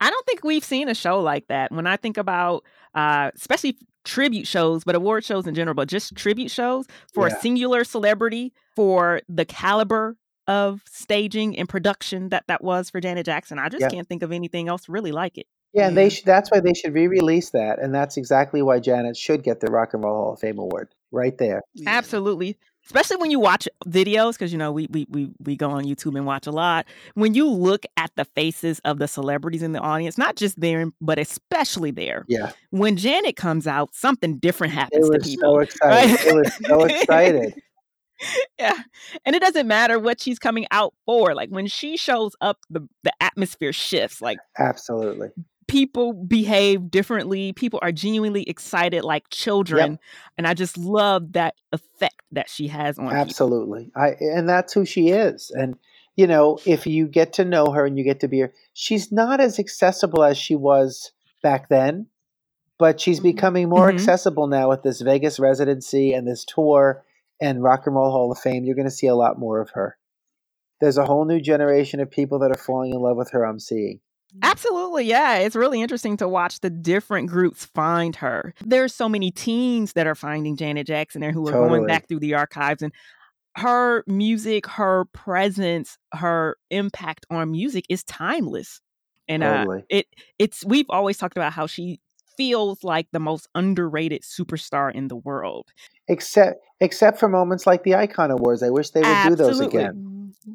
[0.00, 1.72] I don't think we've seen a show like that.
[1.72, 2.64] When I think about,
[2.94, 7.36] uh, especially tribute shows, but award shows in general, but just tribute shows for Yeah.
[7.36, 10.16] a singular celebrity, for the caliber
[10.46, 13.88] of staging and production that that was for Janet Jackson, I just Yeah.
[13.90, 15.46] can't think of anything else really like it.
[15.74, 16.02] Yeah, and Yeah.
[16.02, 16.24] they should.
[16.24, 19.94] That's why they should re-release that, and that's exactly why Janet should get the Rock
[19.94, 21.62] and Roll Hall of Fame award right there.
[21.74, 21.90] Yeah.
[21.90, 22.56] Absolutely.
[22.86, 26.16] Especially when you watch videos, because you know we, we we we go on YouTube
[26.16, 26.86] and watch a lot.
[27.14, 30.86] When you look at the faces of the celebrities in the audience, not just there,
[30.98, 35.54] but especially there, Yeah, when Janet comes out, something different they happens were to people.
[35.56, 36.10] so excited.
[36.10, 36.24] right?
[36.24, 37.54] They were so excited.
[38.58, 38.72] yeah.
[39.26, 41.34] And it doesn't matter what she's coming out for.
[41.34, 44.22] Like when she shows up, the, the atmosphere shifts.
[44.22, 45.28] Like Absolutely.
[45.68, 47.52] People behave differently.
[47.52, 49.98] People are genuinely excited like children.
[50.36, 53.18] And I just love that effect that she has on people.
[53.18, 53.90] Absolutely.
[53.94, 55.50] I and that's who she is.
[55.54, 55.76] And
[56.16, 59.12] you know, if you get to know her and you get to be her, she's
[59.12, 61.12] not as accessible as she was
[61.44, 62.06] back then,
[62.76, 63.24] but she's Mhm.
[63.34, 63.94] becoming more Mhm.
[63.94, 67.04] accessible now with this Vegas residency and this tour
[67.40, 68.64] and Rock and Roll Hall of Fame.
[68.64, 69.96] You're going to see a lot more of her.
[70.80, 73.44] There's a whole new generation of people that are falling in love with her.
[73.46, 74.00] I'm seeing.
[74.42, 75.04] Absolutely.
[75.04, 75.36] Yeah.
[75.38, 78.54] It's really interesting to watch the different groups find her.
[78.64, 81.68] There's so many teens that are finding Janet Jackson there who are Totally.
[81.68, 82.92] going back through the archives and
[83.56, 88.80] her music, her presence, her impact on music is timeless.
[89.28, 90.06] And uh, it
[90.38, 92.00] it's we've always talked about how she
[92.36, 95.66] feels like the most underrated superstar in the world.
[96.06, 98.62] Except except for moments like the Icon Awards.
[98.62, 99.60] I wish they would do those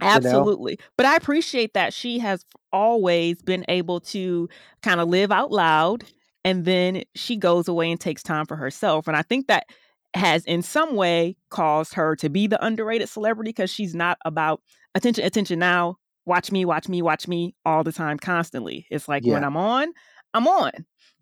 [0.01, 0.79] Absolutely.
[0.97, 4.49] But I appreciate that she has always been able to
[4.81, 6.03] kind of live out loud
[6.45, 9.07] and then she goes away and takes time for herself.
[9.07, 9.65] And I think that
[10.13, 14.61] has in some way caused her to be the underrated celebrity because she's not about
[14.93, 18.85] attention, attention now, watch me, watch me, watch me all the time, constantly.
[18.91, 19.91] It's like when I'm on,
[20.33, 20.71] I'm on.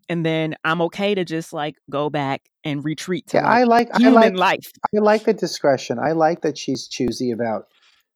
[0.08, 3.88] And then I'm okay to just like go back and retreat to Yeah, I like
[3.88, 4.72] like I human like life.
[4.94, 5.98] I like the discretion.
[5.98, 7.68] I like that she's choosy about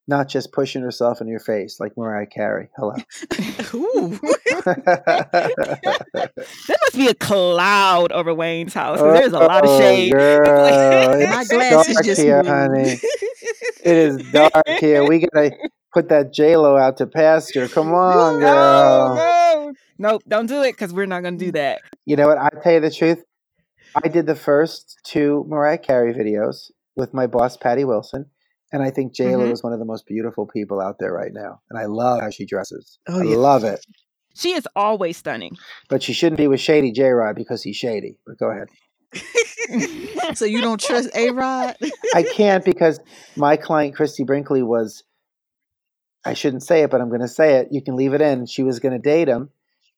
[0.08, 2.68] not just pushing herself in your face like Mariah Carey.
[2.76, 2.94] Hello.
[3.74, 4.18] Ooh.
[6.66, 10.12] There must be a cloud over Wayne's house 'cause there's a lot of Oh, shade.
[10.12, 10.46] Girl,
[11.28, 12.48] My it's glasses dark just here, moved.
[12.48, 13.00] honey.
[13.84, 15.04] It is dark here.
[15.04, 15.52] We gotta
[15.92, 17.68] put that J Lo out to pasture.
[17.68, 19.14] Come on, No, girl.
[19.16, 19.72] no.
[19.98, 21.80] Nope, don't do it because we're not going to do that.
[22.04, 22.36] You know what?
[22.38, 23.24] I tell you the truth.
[24.04, 28.26] I did the first two Mariah Carey videos with my boss Patty Wilson,
[28.76, 29.52] and I think J Lo Mhm.
[29.52, 31.62] is one of the most beautiful people out there right now.
[31.70, 32.98] And I love how she dresses.
[33.08, 33.36] Oh, I yeah.
[33.36, 33.80] love it.
[34.36, 35.56] She is always stunning.
[35.88, 38.18] But she shouldn't be with Shady J Rod because he's shady.
[38.26, 38.68] But go ahead.
[40.34, 41.76] so you don't trust A Rod?
[42.14, 43.00] I can't because
[43.36, 45.04] my client Christie Brinkley was.
[46.24, 47.68] I shouldn't say it, but I'm going to say it.
[47.70, 48.46] You can leave it in.
[48.46, 49.50] She was going to date him,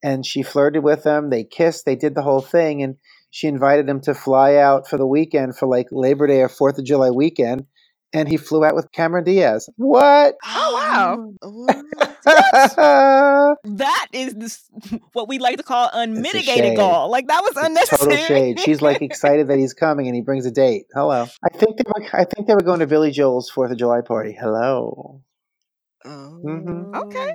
[0.04, 1.30] and she flirted with him.
[1.30, 1.86] They kissed.
[1.86, 2.96] They did the whole thing, and
[3.30, 6.78] she invited him to fly out for the weekend for like Labor Day or Fourth
[6.78, 7.66] of July weekend,
[8.12, 9.68] and he flew out with Cameron Diaz.
[9.76, 10.36] What?
[10.44, 11.32] Oh, wow.
[11.42, 11.84] Oh, what?
[13.64, 14.68] That is this,
[15.12, 17.10] what we like to call unmitigated gall.
[17.10, 18.10] Like that was It's unnecessary.
[18.16, 18.60] total shade.
[18.60, 20.86] She's like excited that he's coming, and he brings a date.
[20.94, 21.26] Hello.
[21.42, 22.04] I think they were.
[22.12, 24.36] I think they were going to Billy Joel's Fourth of July party.
[24.38, 25.22] Hello.
[26.04, 26.90] Mm-hmm.
[26.94, 27.00] Oh.
[27.06, 27.34] Okay.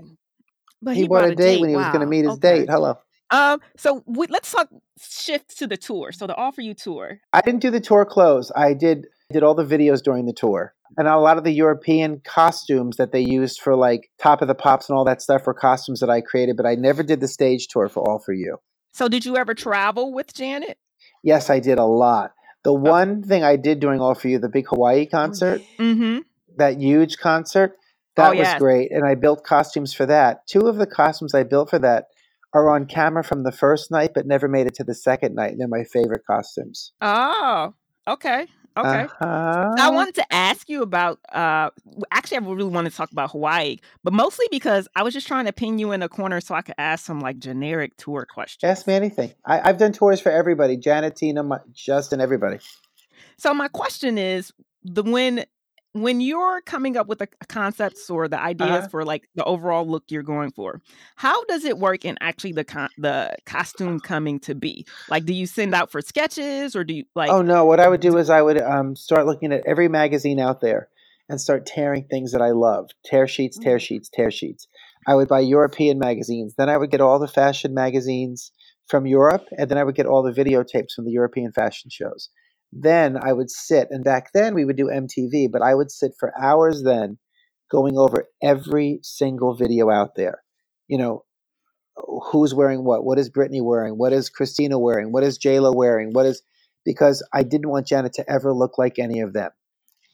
[0.81, 2.59] but He, bought a date, when he was going to meet his Okay.
[2.59, 2.69] date.
[2.69, 2.97] Hello.
[3.33, 4.69] Um, so we, let's talk
[5.01, 6.11] shift to the tour.
[6.11, 7.19] So the All For You tour.
[7.33, 8.51] I didn't do the tour clothes.
[8.55, 10.75] I did did all the videos during the tour.
[10.95, 14.53] And a lot of the European costumes that they used for like Top of the
[14.53, 17.27] Pops and all that stuff were costumes that I created, but I never did the
[17.27, 18.57] stage tour for All For You.
[18.91, 20.77] So did you ever travel with Janet?
[21.23, 22.33] Yes, I did a lot.
[22.63, 26.19] The one thing I did during All For You, the big Hawaii concert, Mm-hmm.
[26.57, 27.77] that huge concert,
[28.15, 28.91] Oh, that was great.
[28.91, 30.45] And I built costumes for that.
[30.45, 32.05] Two of the costumes I built for that
[32.53, 35.51] are on camera from the first night, but never made it to the second night.
[35.51, 36.91] And they're my favorite costumes.
[37.01, 37.73] Oh,
[38.07, 38.47] okay.
[38.75, 39.03] Okay.
[39.03, 39.75] Uh-huh.
[39.77, 41.19] I wanted to ask you about.
[41.31, 41.69] Uh,
[42.11, 45.45] actually, I really want to talk about Hawaii, but mostly because I was just trying
[45.45, 48.67] to pin you in a corner so I could ask some like generic tour questions.
[48.67, 49.31] Ask me anything.
[49.45, 50.75] I, I've done tours for everybody.
[50.77, 52.59] Janet, Tina, my, Justin, everybody.
[53.37, 54.51] So my question is,
[54.83, 55.45] the when
[55.93, 58.87] when you're coming up with the concepts or the ideas Uh-huh.
[58.89, 60.81] for like the overall look you're going for,
[61.15, 64.85] how does it work in actually the con- the costume coming to be?
[65.09, 67.29] Like, do you send out for sketches or do you like?
[67.29, 70.39] oh no, what I would do is I would um, start looking at every magazine
[70.39, 70.89] out there
[71.29, 72.95] and start tearing things that I loved.
[73.05, 73.81] Tear sheets, tear Mm.
[73.81, 74.67] sheets, tear sheets.
[75.07, 76.55] I would buy European magazines.
[76.57, 78.51] Then I would get all the fashion magazines
[78.87, 82.29] from Europe, and then I would get all the videotapes from the European fashion shows.
[82.75, 86.13] Then I would sit, and back then we would do MTV, but I would sit
[86.19, 87.19] for hours then
[87.69, 90.43] going over every single video out there.
[90.87, 91.25] You know,
[92.31, 93.03] who's wearing what?
[93.05, 93.97] What is Britney wearing?
[93.97, 95.11] What is Christina wearing?
[95.11, 96.13] What is J Lo wearing?
[96.13, 96.41] What is
[96.85, 99.51] because I didn't want Janet to ever look like any of them.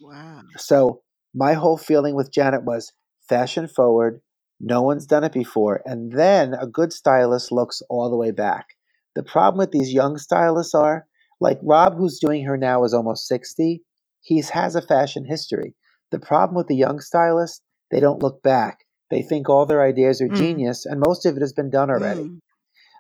[0.02, 0.42] Wow.
[0.58, 1.02] So
[1.34, 2.94] my whole feeling with Janet was
[3.28, 4.22] fashion forward.
[4.60, 5.82] No one's done it before.
[5.86, 8.68] And then a good stylist looks all the way back.
[9.16, 11.08] The problem with these young stylists are
[11.40, 13.84] like Rob, who's doing her now, is almost 60.
[14.22, 15.76] He has a fashion history.
[16.12, 17.62] The problem with the young stylists,
[17.92, 18.80] they don't look back.
[19.12, 20.36] They think all their ideas are Mm.
[20.38, 22.24] genius, and most of it has been done already.
[22.24, 22.40] Mm.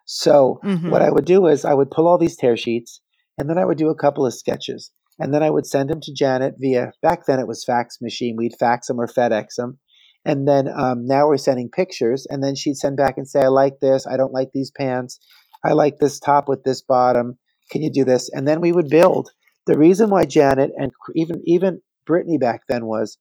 [0.05, 0.89] So Mhm.
[0.91, 3.01] what I would do is I would pull all these tear sheets,
[3.37, 6.01] and then I would do a couple of sketches, and then I would send them
[6.01, 8.35] to Janet via back then it was fax machine.
[8.37, 9.79] We'd fax them or FedEx them,
[10.25, 13.47] and then um, now we're sending pictures, and then she'd send back and say, "I
[13.49, 14.07] like this.
[14.07, 15.19] I don't like these pants.
[15.63, 17.37] I like this top with this bottom.
[17.70, 19.32] Can you do this?" And then we would build.
[19.67, 23.17] The reason why Janet and even even Britney back then was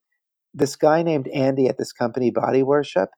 [0.54, 3.10] this guy named Andy at this company Body Worship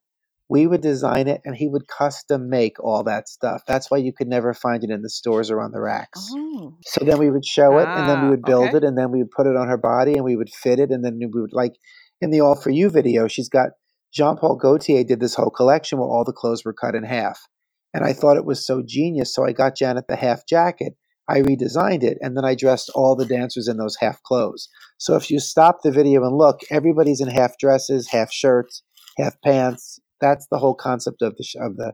[0.51, 3.63] we would design it and he would custom make all that stuff.
[3.69, 6.29] That's why you could never find it in the stores or on the racks.
[6.33, 6.77] Oh.
[6.85, 8.79] So then we would show it and then we Ah, would build okay.
[8.79, 10.91] it and then we would put it on her body and we would fit it
[10.91, 11.75] and then we would like
[12.21, 13.71] in the all for you video she's got
[14.13, 17.41] Jean Paul Gaultier did this whole collection where all the clothes were cut in half.
[17.95, 19.33] And I thought it was so genius.
[19.33, 20.95] So I got Janet the half jacket.
[21.31, 24.69] I redesigned it and then I dressed all the dancers in those half clothes.
[24.99, 28.83] So if you stop the video and look, everybody's in half dresses, half shirts,
[29.17, 30.01] half pants.
[30.21, 31.93] That's the whole concept of the sh- of the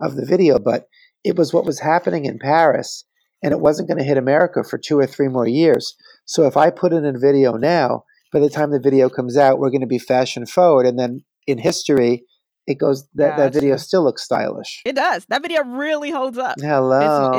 [0.00, 0.58] of the video.
[0.58, 0.86] But
[1.22, 3.04] it was what was happening in Paris,
[3.42, 5.94] and it wasn't going to hit America for two or three more years.
[6.24, 9.36] So if I put it in a video now, by the time the video comes
[9.36, 12.24] out, we're going to be fashion forward, and then in history,
[12.66, 14.82] it goes that that video still looks stylish.
[14.84, 15.24] It does.
[15.26, 16.56] That video really holds up.
[16.60, 17.30] Hello,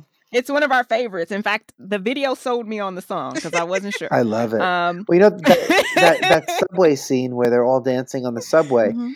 [0.00, 0.06] It's
[0.50, 1.30] one of our favorites.
[1.30, 4.08] In fact, the video sold me on the song because I wasn't sure.
[4.12, 4.60] I love it.
[4.60, 8.42] Um, well, you know that, that that subway scene where they're all dancing on the
[8.42, 8.92] subway.
[8.92, 9.12] Mhm.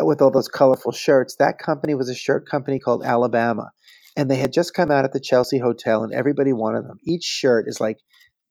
[0.00, 1.36] uh, with all those colorful shirts.
[1.36, 3.70] That company was a shirt company called Alabama.
[4.16, 6.98] And they had just come out at the Chelsea Hotel and everybody wanted them.
[7.04, 7.98] Each shirt is like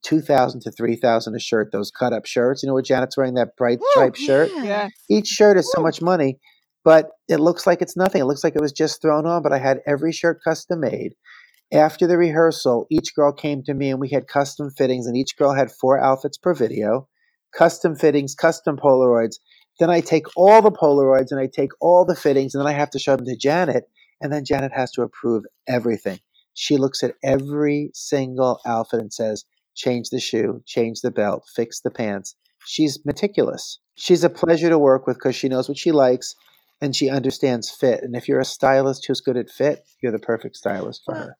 [0.03, 2.63] 2000 to 3000 a shirt, those cut up shirts.
[2.63, 4.49] You know what Janet's wearing that bright Woo, striped shirt?
[4.55, 4.63] Yeah.
[4.63, 4.89] yeah.
[5.09, 6.37] Each shirt is so much money,
[6.85, 8.21] but it looks like it's nothing.
[8.21, 11.13] It looks like it was just thrown on, but I had every shirt custom made.
[11.73, 15.35] After the rehearsal, each girl came to me and we had custom fittings, and each
[15.37, 17.09] girl had four outfits per video,
[17.53, 19.39] custom fittings, custom Polaroids.
[19.77, 22.77] Then I take all the Polaroids and I take all the fittings, and then I
[22.77, 23.83] have to show them to Janet,
[24.21, 26.19] and then Janet has to approve everything.
[26.53, 29.43] She looks at every single outfit and says,
[29.75, 32.35] change the shoe, change the belt, fix the pants.
[32.65, 33.79] She's meticulous.
[33.95, 36.33] She's a pleasure to work with because she knows what she likes
[36.81, 38.01] and she understands fit.
[38.03, 41.37] And if you're a stylist who's good at fit, you're the perfect stylist for her.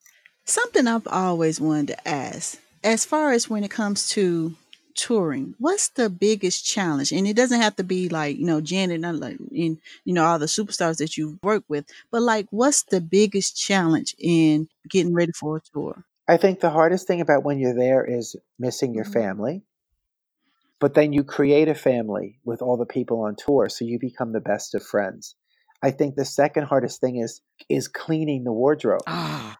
[0.48, 4.56] Something I've always wanted to ask, as far as when it comes to
[4.96, 7.12] touring, what's the biggest challenge?
[7.12, 10.24] And it doesn't have to be like, you know, Janet, and like in, you know,
[10.24, 15.14] all the superstars that you work with, but like, what's the biggest challenge in getting
[15.14, 16.06] ready for a tour?
[16.30, 19.14] I think the hardest thing about when you're there is missing your Mhm.
[19.14, 19.64] family.
[20.80, 24.32] But then you create a family with all the people on tour, so you become
[24.32, 25.36] the best of friends.
[25.84, 29.02] I think the second hardest thing is is cleaning the wardrobe.
[29.08, 29.58] Ah,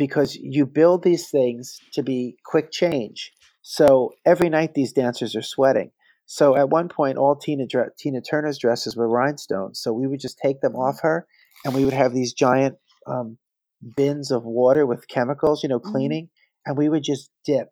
[0.00, 3.32] because you build these things to be quick change.
[3.62, 5.92] So every night these dancers are sweating.
[6.26, 9.82] So at one point, all Tina dre- Tina Turner's dresses were rhinestones.
[9.82, 11.28] So we would just take them off her,
[11.66, 12.76] and we would have these giant
[13.06, 13.38] um,
[13.96, 15.92] bins of water with chemicals, you know, Mhm.
[15.92, 16.30] cleaning,
[16.66, 17.68] and we would just dip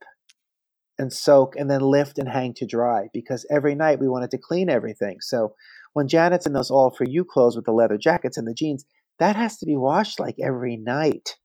[0.99, 4.39] and soak and then lift and hang to dry because every night we wanted to
[4.39, 5.18] clean everything.
[5.22, 5.55] So
[5.95, 8.87] when Janet's in those all for you clothes with the leather jackets and the jeans,
[9.20, 11.37] that has to be washed like every night.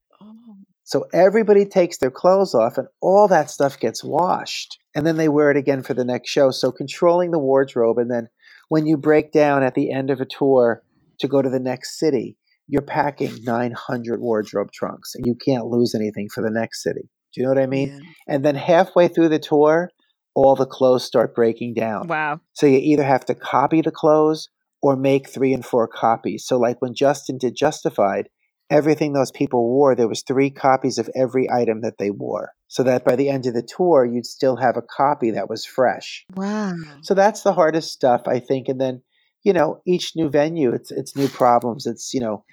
[0.84, 4.78] So everybody takes their clothes off and all that stuff gets washed.
[4.94, 6.50] And then they wear it again for the next show.
[6.50, 7.98] So controlling the wardrobe.
[7.98, 8.28] And then
[8.68, 10.82] when you break down at the end of a tour
[11.20, 12.36] to go to the next city,
[12.68, 17.08] you're packing 900 wardrobe trunks and you can't lose anything for the next city.
[17.32, 17.88] Do you know what I mean?
[17.88, 18.10] yeah.
[18.34, 19.90] And then halfway through the tour,
[20.34, 22.08] all the clothes start breaking down.
[22.08, 22.40] wow.
[22.52, 24.48] So you either have to copy the clothes
[24.82, 26.44] or make three and four copies.
[26.46, 28.28] So like when Justin did Justified,
[28.74, 32.50] everything those people wore, there was three copies of every item that they wore.
[32.68, 35.64] So that by the end of the tour, you'd still have a copy that was
[35.64, 36.24] fresh.
[36.34, 36.72] Wow.
[37.02, 38.68] So that's the hardest stuff, I think.
[38.68, 39.02] And then,
[39.44, 41.86] you know, each new venue, it's it's new problems.
[41.86, 42.44] It's, you know,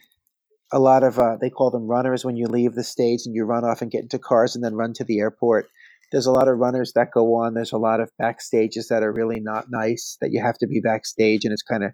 [0.72, 3.44] a lot of uh, they call them runners when you leave the stage and you
[3.46, 5.66] run off and get into cars and then run to the airport.
[6.12, 7.54] There's a lot of runners that go on.
[7.56, 10.82] There's a lot of backstages that are really not nice that you have to be
[10.82, 11.92] backstage and it's kind of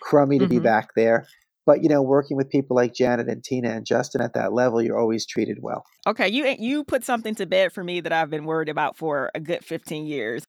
[0.00, 0.64] crummy to be Mhm.
[0.64, 1.26] back there.
[1.66, 4.82] But you know, working with people like Janet and Tina and Justin at that level,
[4.82, 5.84] you're always treated well.
[6.06, 9.30] Okay, you you put something to bed for me that I've been worried about for
[9.34, 10.44] a good 15 years.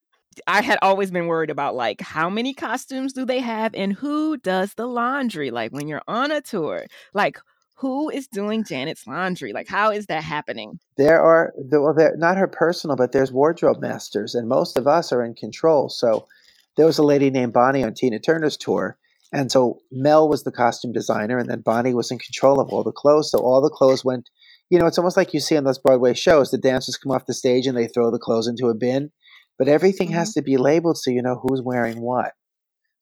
[0.47, 4.37] I had always been worried about like how many costumes do they have and who
[4.37, 5.49] does the laundry?
[5.51, 7.39] Like when you're on a tour, like
[7.75, 9.53] who is doing Janet's laundry?
[9.53, 10.79] Like how is that happening?
[10.97, 15.13] There are well, they're not her personal, but there's wardrobe masters, and most of us
[15.13, 15.87] are in control.
[15.87, 16.27] So
[16.75, 18.97] there was a lady named Bonnie on Tina Turner's tour,
[19.35, 22.83] and so Mel was the costume designer, and then Bonnie was in control of all
[22.83, 23.31] the clothes.
[23.31, 24.29] So all the clothes went.
[24.69, 26.49] You know, it's almost like you see on those Broadway shows.
[26.49, 29.11] The dancers come off the stage and they throw the clothes into a bin,
[29.59, 30.39] but everything has mm-hmm.
[30.39, 32.31] to be labeled so you know who's wearing what.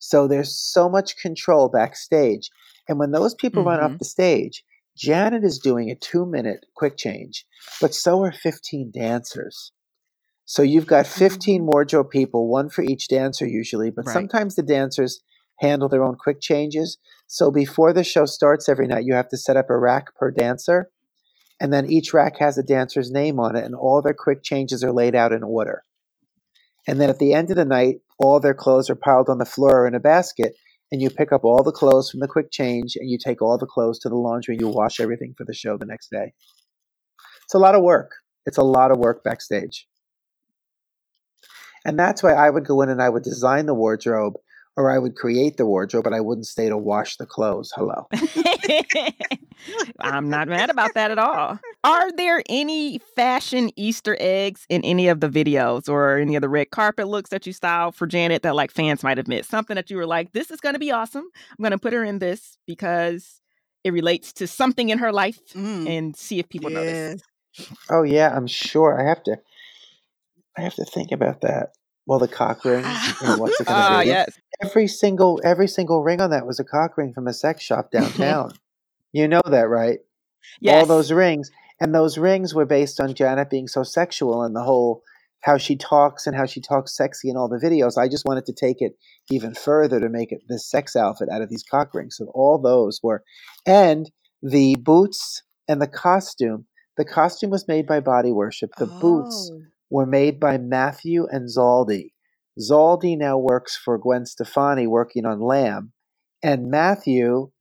[0.00, 2.50] So there's so much control backstage.
[2.88, 3.98] And when those people run off mm-hmm.
[3.98, 4.64] the stage,
[4.96, 7.46] Janet is doing a two minute quick change,
[7.80, 9.72] but so are 15 dancers.
[10.46, 11.70] So you've got 15 mm-hmm.
[11.70, 14.12] wardrobe people, one for each dancer usually, but Right.
[14.12, 15.22] sometimes the dancers
[15.60, 16.98] handle their own quick changes.
[17.26, 20.30] So before the show starts every night, you have to set up a rack per
[20.30, 20.90] dancer.
[21.60, 24.82] And then each rack has a dancer's name on it, and all their quick changes
[24.82, 25.84] are laid out in order.
[26.86, 29.44] And then at the end of the night, all their clothes are piled on the
[29.44, 30.54] floor in a basket,
[30.90, 33.56] and you pick up all the clothes from the quick change, and you take all
[33.56, 36.34] the clothes to the laundry, and you wash everything for the show the next day.
[37.44, 38.10] It's a lot of work.
[38.46, 39.86] It's a lot of work backstage.
[41.84, 44.34] And that's why I would go in and I would design the wardrobe
[44.76, 47.72] or I would create the wardrobe, but I wouldn't stay to wash the clothes.
[47.76, 48.08] Hello.
[50.00, 51.58] I'm not mad about that at all.
[51.84, 56.48] Are there any fashion Easter eggs in any of the videos or any of the
[56.48, 59.50] red carpet looks that you styled for Janet that like fans might have missed?
[59.50, 61.28] Something that you were like, this is going to be awesome.
[61.50, 63.40] I'm going to put her in this because
[63.84, 67.22] it relates to something in her life Mm, and see if people notice.
[67.58, 67.68] yes.
[67.90, 69.00] Oh yeah, I'm sure.
[69.00, 69.36] I have to.
[70.56, 71.70] I have to think about that.
[72.06, 72.64] Well, the cock
[73.22, 74.08] know, what's it going to Ah, be?
[74.08, 74.38] yes.
[74.62, 77.90] Every single every single ring on that was a cock ring from a sex shop
[77.92, 78.52] downtown.
[79.12, 80.00] you know that, right?
[80.60, 80.80] Yes.
[80.82, 81.50] All those rings,
[81.80, 85.02] and those rings were based on Janet being so sexual and the whole
[85.40, 87.98] how she talks and how she talks sexy in all the videos.
[87.98, 88.96] I just wanted to take it
[89.30, 92.16] even further to make it this sex outfit out of these cock rings.
[92.16, 93.22] So all those were,
[93.66, 94.10] and
[94.42, 96.66] the boots and the costume.
[96.96, 98.70] The costume was made by Body Worship.
[98.78, 99.60] The boots Oh.
[99.94, 102.14] Were made by Mathu and Zaldy.
[102.58, 105.92] Zaldy now works for Gwen Stefani working on Lamb.
[106.42, 107.52] And Mathu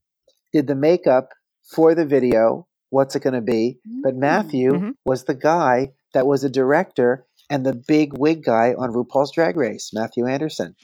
[0.51, 1.29] did the makeup
[1.75, 3.79] for the video, What's It Gonna Be?
[4.01, 4.19] But Mm.
[4.23, 4.93] Mathu Mhm.
[5.05, 9.55] was the guy that was a director and the big wig guy on RuPaul's Drag
[9.55, 10.75] Race, Mathu Andersen.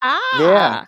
[0.00, 0.40] Ah.
[0.40, 0.84] yeah.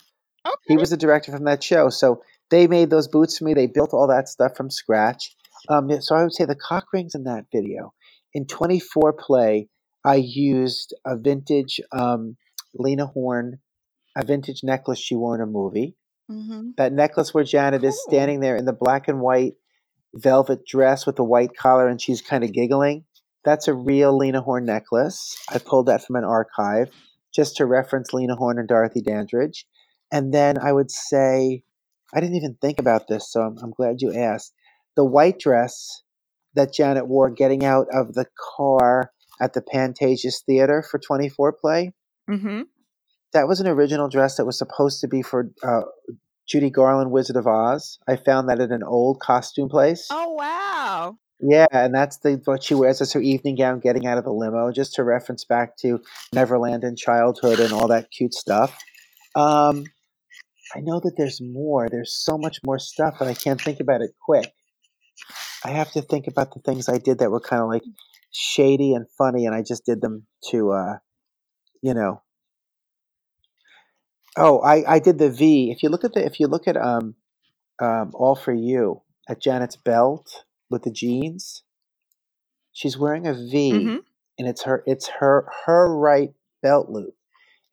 [0.46, 0.56] Okay.
[0.68, 1.88] He was the director from that show.
[1.88, 3.54] So they made those boots for me.
[3.54, 5.34] They built all that stuff from scratch.
[5.68, 7.92] Um, so I would say the cock rings in that video.
[8.34, 9.68] In Twenty Foreplay,
[10.04, 12.36] I used a vintage um,
[12.74, 13.60] Lena Horne,
[14.16, 15.96] a vintage necklace she wore in a movie.
[16.30, 16.76] Mhm.
[16.76, 19.54] That necklace where Janet is standing there in the black and white
[20.14, 23.04] velvet dress with the white collar and she's kind of giggling.
[23.44, 25.36] That's a real Lena Horne necklace.
[25.48, 26.90] I pulled that from an archive
[27.34, 29.66] just to reference Lena Horne and Dorothy Dandridge.
[30.12, 31.62] And then I would say,
[32.12, 34.52] I didn't even think about this, so I'm, I'm glad you asked.
[34.96, 36.02] The white dress
[36.54, 38.26] that Janet wore getting out of the
[38.56, 41.92] car at the Pantages Theater for Twenty Foreplay,
[42.28, 42.62] Mm-hmm.
[43.32, 45.82] that was an original dress that was supposed to be for uh,
[46.46, 47.98] Judy Garland, Wizard of Oz.
[48.06, 50.06] I found that at an old costume place.
[50.10, 51.16] Oh wow.
[51.42, 54.30] Yeah, and that's the what she wears as her evening gown getting out of the
[54.32, 56.00] limo, just to reference back to
[56.34, 58.76] Neverland and childhood and all that cute stuff.
[59.34, 59.84] Um,
[60.76, 61.88] I know that there's more.
[61.88, 64.52] There's so much more stuff, but I can't think about it quick.
[65.64, 67.82] I have to think about the things I did that were kind of like
[68.30, 70.98] shady and funny, and I just did them to, uh,
[71.82, 72.22] you know.
[74.36, 75.70] Oh, I, I did the V.
[75.70, 77.16] If you look at the, if you look at um,
[77.80, 81.62] um, All for You at Janet's belt with the jeans,
[82.72, 83.98] she's wearing a V, Mhm.
[84.38, 87.14] and it's her, it's her, her right belt loop,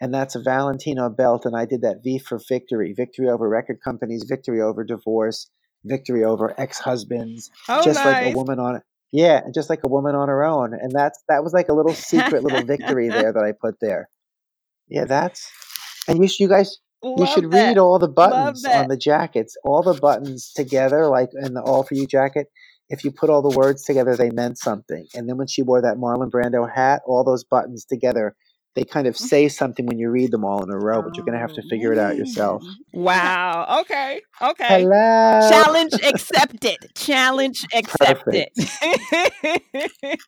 [0.01, 1.45] and that's a Valentino belt.
[1.45, 5.49] And I did that V for victory, victory over record companies, victory over divorce,
[5.85, 8.33] victory over ex-husbands, Oh just like nice.
[8.33, 8.81] a woman on
[9.11, 11.73] yeah and just like a woman on her own and that's that was like a
[11.73, 14.09] little secret little victory there that i put there.
[14.89, 15.49] Yeah that's
[16.07, 17.67] and you, you guys you should that.
[17.67, 21.83] read all the buttons on the jackets all the buttons together like in the all
[21.83, 22.47] for you jacket.
[22.89, 25.81] If you put all the words together they meant something and then when she wore
[25.81, 28.35] that marlon brando hat all those buttons together
[28.77, 31.25] they kind of say something when you read them all in a row but you're
[31.25, 32.63] going to have to Oh, figure it out yourself.
[32.93, 33.81] Wow.
[33.81, 34.21] Okay.
[34.41, 34.89] Okay.
[34.91, 36.79] hello Challenge accepted.
[36.95, 38.49] Challenge accepted.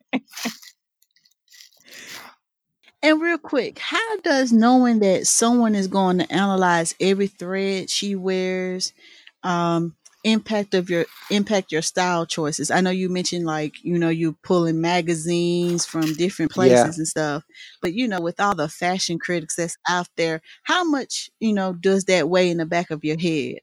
[3.02, 8.16] And real quick, how does knowing that someone is going to analyze every thread she
[8.16, 8.94] wears
[9.44, 9.96] um
[10.32, 12.72] impact of your impact your style choices?
[12.72, 16.86] I know you mentioned like, you know, you pulling magazines from different Yeah.
[16.86, 17.44] places and stuff.
[17.82, 21.74] But you know, with all the fashion critics that's out there, how much, you know,
[21.74, 23.60] does that weigh in the back of your head?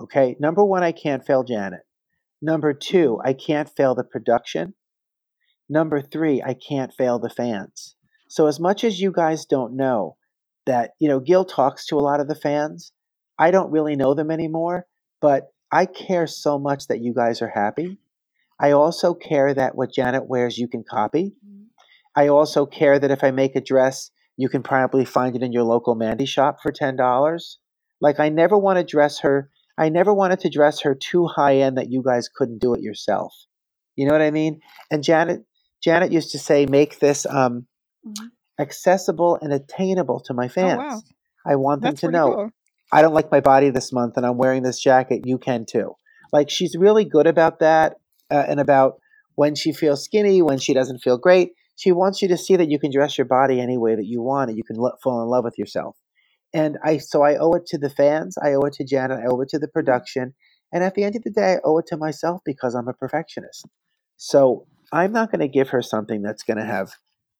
[0.00, 1.82] Okay, number one, I can't fail Janet.
[2.42, 4.74] Number two, I can't fail the production.
[5.68, 7.96] Number three, I can't fail the fans.
[8.28, 10.16] So, as much as you guys don't know
[10.66, 12.92] that, you know, Gil talks to a lot of the fans,
[13.38, 14.86] I don't really know them anymore,
[15.20, 17.98] but I care so much that you guys are happy.
[18.60, 21.34] I also care that what Janet wears, you can copy.
[22.16, 25.52] I also care that if I make a dress, you can probably find it in
[25.52, 26.96] your local Mandy shop for $10.
[28.00, 31.56] Like, I never want to dress her I never wanted to dress her too high
[31.58, 33.34] end that you guys couldn't do it yourself.
[33.96, 34.60] You know what I mean?
[34.90, 35.44] And Janet
[35.82, 37.66] Janet used to say, make this um,
[38.06, 38.32] Mhm.
[38.60, 40.70] accessible and attainable to my Oh fans.
[40.70, 41.02] wow.
[41.46, 42.50] I want them That's to know cool.
[42.92, 45.22] I don't like my body this month and I'm wearing this jacket.
[45.24, 45.96] You can too.
[46.32, 47.96] Like she's really good about that
[48.30, 49.00] uh, and about
[49.34, 51.52] when she feels skinny, when she doesn't feel great.
[51.76, 54.22] She wants you to see that you can dress your body any way that you
[54.22, 55.96] want and you can lo- fall in love with yourself.
[56.54, 59.26] And I so I owe it to the fans, I owe it to Janet, I
[59.26, 60.34] owe it to the production,
[60.70, 62.92] and at the end of the day, I owe it to myself because I'm a
[62.92, 63.66] perfectionist.
[64.18, 66.92] So I'm not going to give her something that's going to have,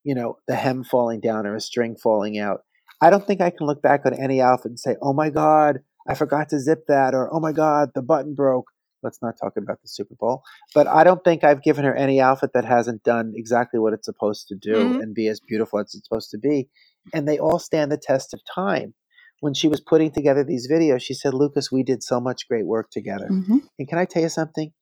[0.03, 2.62] you know, the hem falling down or a string falling out.
[3.03, 5.80] I don't think I can look back on any outfit and say, "Oh my God,
[6.09, 8.68] I forgot to zip that," or "Oh my God, the button broke."
[9.05, 10.42] Let's not talk about the Super Bowl.
[10.74, 14.07] But I don't think I've given her any outfit that hasn't done exactly what it's
[14.07, 15.03] supposed to do Mhm.
[15.03, 16.70] and be as beautiful as it's supposed to be.
[17.14, 18.94] And they all stand the test of time.
[19.40, 22.66] When she was putting together these videos, she said, Lukas, we did so much great
[22.66, 23.28] work together.
[23.28, 24.72] hmm And can I tell you something?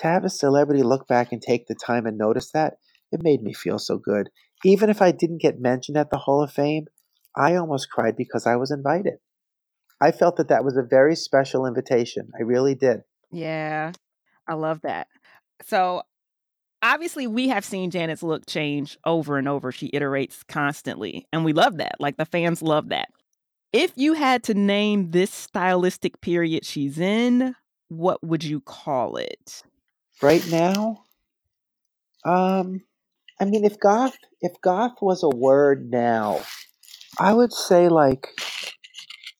[0.00, 2.74] To have a celebrity look back and take the time and notice that,
[3.12, 4.30] it made me feel so good.
[4.64, 6.86] Even if I didn't get mentioned at the Hall of Fame,
[7.36, 9.14] I almost cried because I was invited.
[10.00, 12.30] I felt that that was a very special invitation.
[12.38, 13.02] I really did.
[13.30, 13.92] Yeah,
[14.48, 15.08] I love that.
[15.66, 16.02] So
[16.82, 19.72] obviously, we have seen Janet's look change over and over.
[19.72, 21.96] She iterates constantly, and we love that.
[22.00, 23.08] Like the fans love that.
[23.72, 27.54] If you had to name this stylistic period she's in,
[27.88, 29.62] what would you call it?
[30.22, 31.04] Right now,
[32.24, 32.82] um,
[33.38, 36.40] I mean, if goth, if goth was a word now,
[37.20, 38.28] I would say like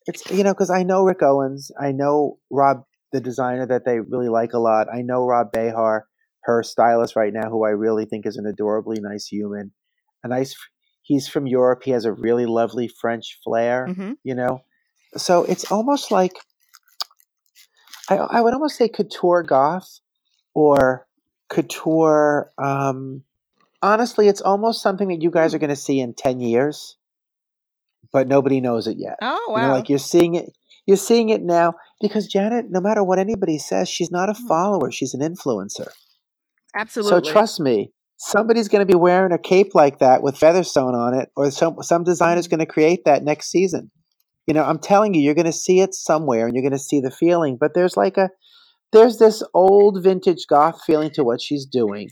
[0.07, 4.01] it's you know because I know Rick Owens, I know Rob, the designer that they
[4.01, 4.89] really like a lot.
[4.93, 6.07] I know Rob Behar,
[6.45, 9.73] her stylist right now, who I really think is an adorably nice human.
[10.25, 10.55] A nice,
[11.03, 11.83] he's from Europe.
[11.85, 14.61] He has a really lovely French flair, hmm you know.
[15.17, 16.35] So it's almost like
[18.11, 20.01] I, I would almost say couture goth
[20.55, 21.07] or
[21.49, 22.51] couture.
[22.59, 23.25] Um,
[23.83, 26.97] honestly, it's almost something that you guys are going to see in ten years,
[28.13, 29.17] but nobody knows it yet.
[29.23, 29.75] Oh You know, wow!
[29.75, 30.47] like you're seeing it.
[30.87, 34.49] You're seeing it now because Janet, no matter what anybody says, she's not a Mhm.
[34.49, 34.91] follower.
[34.91, 35.89] She's an influencer.
[36.75, 37.25] Absolutely.
[37.27, 40.95] So trust me, somebody's going to be wearing a cape like that with feathers sewn
[40.95, 42.51] on it, or some some designer's Mhm.
[42.51, 43.91] going to create that next season.
[44.47, 46.79] You know, I'm telling you, you're going to see it somewhere, and you're going to
[46.79, 47.57] see the feeling.
[47.61, 48.31] But there's like a
[48.93, 52.11] there's this old vintage goth feeling to what she's doing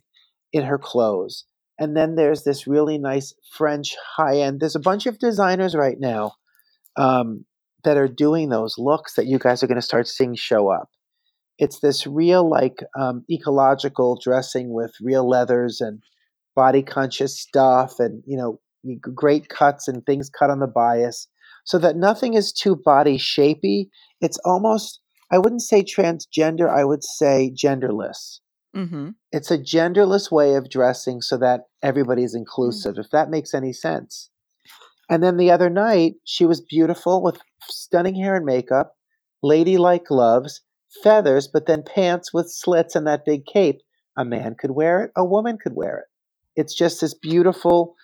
[0.52, 1.44] in her clothes,
[1.78, 4.60] and then there's this really nice French high end.
[4.60, 6.32] There's a bunch of designers right now
[6.96, 7.44] um,
[7.84, 10.88] that are doing those looks that you guys are going to start seeing show up.
[11.58, 16.00] It's this real, like, um, ecological dressing with real leathers and
[16.54, 18.60] body conscious stuff, and you know,
[19.00, 21.28] great cuts and things cut on the bias,
[21.64, 23.88] so that nothing is too body shapy.
[24.20, 25.00] It's almost,
[25.30, 28.40] I wouldn't say transgender, I would say genderless.
[28.78, 33.52] Hmm It's a genderless way of dressing so that everybody is inclusive, if that makes
[33.54, 34.30] any sense.
[35.10, 38.94] And then the other night, she was beautiful with stunning hair and makeup,
[39.42, 40.60] ladylike gloves,
[41.02, 43.80] feathers, but then pants with slits and that big cape.
[44.16, 46.04] A man could wear it, a woman could wear it.
[46.60, 47.94] It's just this beautiful,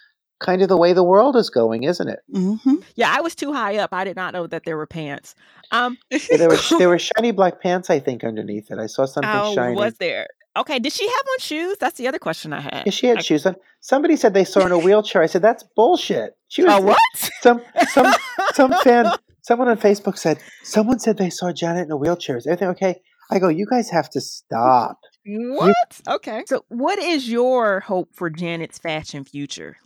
[0.41, 2.21] kind of the way the world is going, isn't it?
[2.33, 3.93] hmm Yeah, I was too high up.
[3.93, 5.35] I did not know that there were pants.
[5.73, 8.79] Um, Yeah, there were there were shiny black pants, I think, underneath it.
[8.79, 9.77] I saw something oh, shiny.
[9.77, 10.29] was there?
[10.57, 11.77] Okay, did she have on shoes?
[11.79, 12.83] That's the other question I had.
[12.87, 13.57] Yeah, she had I- shoes on.
[13.81, 15.23] Somebody said they saw her in a wheelchair.
[15.23, 16.37] I said that's bullshit.
[16.49, 16.99] She was what?
[17.41, 18.13] some some
[18.53, 22.37] some fan someone on Facebook said someone said they saw Janet in a wheelchair.
[22.37, 23.01] Is everything okay?
[23.31, 24.99] I go, you guys have to stop.
[25.27, 26.01] What?
[26.07, 26.45] Okay.
[26.47, 29.77] So, what is your hope for Janet's fashion future?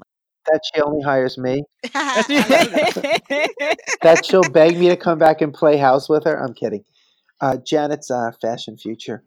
[0.51, 1.62] That she only hires me.
[1.93, 3.37] That.
[4.03, 6.37] That she'll beg me to come back and play house with her.
[6.43, 6.85] I'm kidding.
[7.41, 9.23] Uh, Janet's uh, fashion future.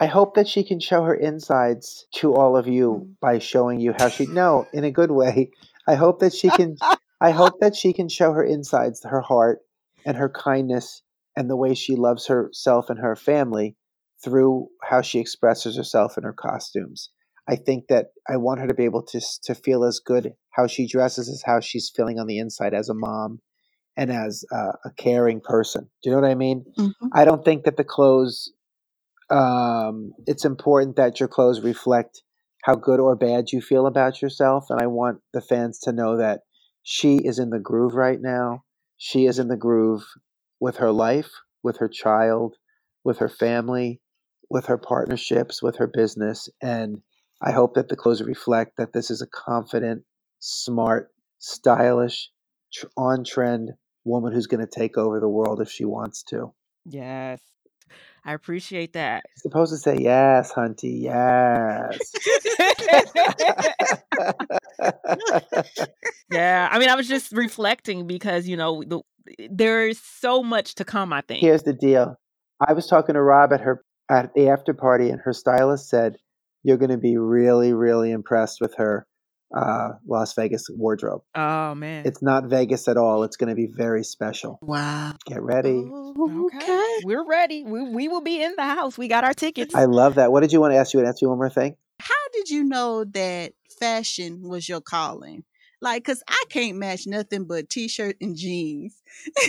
[0.00, 3.92] I hope that she can show her insides to all of you by showing you
[3.96, 4.26] how she.
[4.26, 5.50] No, in a good way.
[5.86, 6.76] I hope that she can.
[7.20, 9.60] I hope that she can show her insides, her heart,
[10.06, 11.02] and her kindness,
[11.36, 13.76] and the way she loves herself and her family
[14.24, 17.10] through how she expresses herself in her costumes.
[17.46, 20.66] I think that I want her to be able to to feel as good how
[20.66, 23.40] she dresses as how she's feeling on the inside as a mom
[23.98, 25.90] and as uh, a caring person.
[26.02, 26.64] Do you know what I mean?
[26.78, 26.92] Mhm.
[27.12, 28.50] I don't think that the clothes.
[29.30, 32.22] Um, it's important that your clothes reflect
[32.64, 36.16] how good or bad you feel about yourself, and I want the fans to know
[36.18, 36.40] that
[36.82, 38.64] she is in the groove right now.
[38.98, 40.02] She is in the groove
[40.60, 41.30] with her life,
[41.62, 42.56] with her child,
[43.04, 44.00] with her family,
[44.50, 47.02] with her partnerships, with her business, and
[47.42, 50.02] I hope that the clothes reflect that this is a confident,
[50.40, 51.08] smart,
[51.38, 52.30] stylish,
[52.96, 53.70] on trend
[54.04, 56.52] woman who's going to take over the world if she wants to.
[56.84, 57.40] yes.
[58.24, 59.24] I appreciate that.
[59.36, 61.98] supposed to say yes, Hunty, yes.
[66.30, 66.68] yeah.
[66.70, 69.00] I mean, I was just reflecting because, you know, the,
[69.38, 71.40] eh, there is so much to come, I think.
[71.40, 72.16] Here's the deal.
[72.66, 76.16] I was talking to Rob at her at the after party, and her stylist said
[76.62, 79.06] you're going to be really, really impressed with her
[79.54, 81.22] uh, Las Vegas wardrobe.
[81.34, 82.06] Oh, man.
[82.06, 83.24] It's not Vegas at all.
[83.24, 84.58] It's going to be very special.
[84.62, 85.14] Wow.
[85.26, 85.82] Get ready.
[85.92, 86.56] Oh, okay.
[86.56, 87.00] okay.
[87.04, 87.64] We're ready.
[87.64, 88.96] We, we will be in the house.
[88.96, 89.74] We got our tickets.
[89.74, 90.32] I love that.
[90.32, 90.98] What did you want to ask you?
[90.98, 91.76] Want to ask you one more thing?
[92.00, 95.44] How did you know that fashion was your calling?
[95.82, 98.96] Like, cause I can't match nothing but t-shirt and jeans.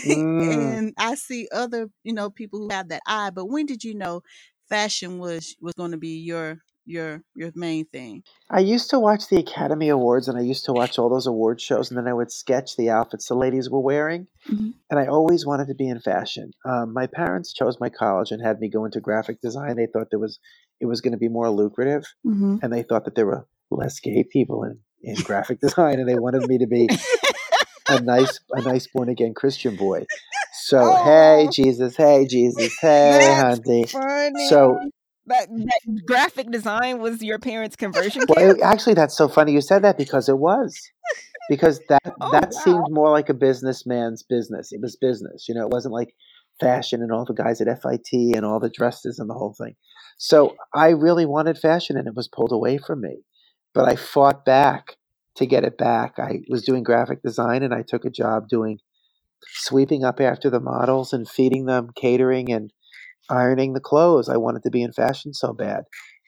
[0.06, 0.78] Mm.
[0.78, 3.30] and I see other, you know, people who have that eye.
[3.30, 4.24] But when did you know
[4.70, 8.24] fashion was was going to be your your your main thing?
[8.50, 11.62] I used to watch the Academy Awards and I used to watch all those award
[11.62, 14.28] shows and then I would sketch the outfits the ladies were wearing.
[14.50, 14.74] Mhm.
[14.90, 16.52] And I always wanted to be in fashion.
[16.66, 19.76] Um, my parents chose my college and had me go into graphic design.
[19.78, 20.40] They thought there was
[20.82, 22.58] it was going to be more lucrative Mm-hmm.
[22.64, 26.20] and they thought that there were less gay people in, in graphic design and they
[26.20, 26.90] wanted me to be
[27.90, 30.06] a nice a nice born again Christian boy.
[30.68, 31.52] So hey Oh.
[31.52, 32.90] Jesus, hey Jesus, hey
[33.38, 33.90] That's hunty.
[33.92, 34.48] funny.
[34.50, 34.80] So
[35.32, 39.62] that, that graphic design was your parents' conversion Well, it, actually, that's so funny you
[39.62, 40.80] said that because it was.
[41.50, 42.60] Because that Oh, that wow.
[42.64, 44.72] seemed more like a businessman's business.
[44.72, 45.64] It was business, you know.
[45.64, 46.14] It wasn't like
[46.60, 49.76] fashion and all the guys at FIT and all the dresses and the whole thing.
[50.18, 53.24] So I really wanted fashion, and it was pulled away from me.
[53.74, 54.98] But I fought back
[55.36, 56.20] to get it back.
[56.20, 58.80] I was doing graphic design, and I took a job doing
[59.56, 62.72] sweeping up after the models and feeding them, catering, and
[63.32, 64.30] ironing the clothes.
[64.30, 65.84] I wanted to be in fashion so bad.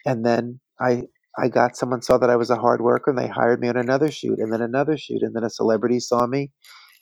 [0.06, 1.04] And then I
[1.38, 3.78] I got someone saw that I was a hard worker and they hired me on
[3.78, 6.52] another shoot and then another shoot and then a celebrity saw me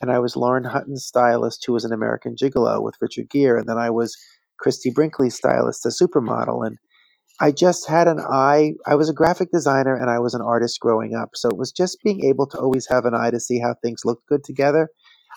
[0.01, 3.67] and I was Lauren Hutton's stylist who was an American Gigolo with Richard Gere and
[3.67, 4.17] then I was
[4.59, 6.77] Christie Brinkley's stylist, a supermodel and
[7.39, 8.73] I just had an eye.
[8.87, 11.31] I was a graphic designer and I was an artist growing up.
[11.35, 14.05] So it was just being able to always have an eye to see how things
[14.05, 14.89] looked good together.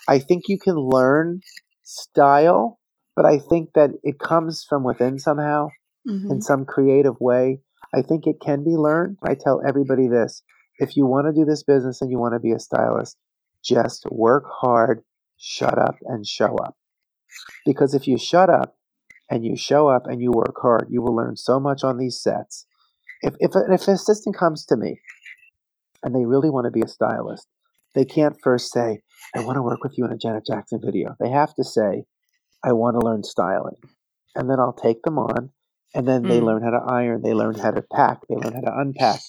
[0.07, 1.41] I think you can learn
[1.83, 2.79] style,
[3.15, 5.69] but I think that it comes from within somehow
[6.07, 6.33] Mm-hmm.
[6.33, 7.61] in some creative way.
[7.91, 9.17] I think it can be learned.
[9.23, 10.43] I tell everybody this
[10.77, 13.17] if you want to do this business and you want to be a stylist,
[13.63, 15.01] just work hard,
[15.37, 16.77] shut up, and show up.
[17.65, 18.77] Because if you shut up
[19.31, 22.21] and you show up and you work hard, you will learn so much on these
[22.21, 22.67] sets.
[23.23, 24.99] If, if, if an assistant comes to me
[26.03, 27.47] and they really want to be a stylist,
[27.95, 29.01] they can't first say,
[29.35, 31.15] I want to work with you in a Janet Jackson video.
[31.19, 32.03] They have to say,
[32.65, 33.75] I want to learn styling.
[34.35, 35.51] And then I'll take them on
[35.93, 36.45] and then they Mm.
[36.45, 39.21] learn how to iron, they learn how to pack, they learn how to unpack.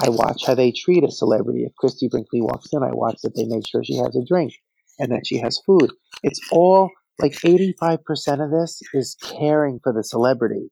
[0.00, 1.64] I watch how they treat a celebrity.
[1.64, 4.54] If Christie Brinkley walks in, I watch that they make sure she has a drink
[4.98, 5.90] and that she has food.
[6.22, 10.70] It's all like 85% of this is caring for the celebrity.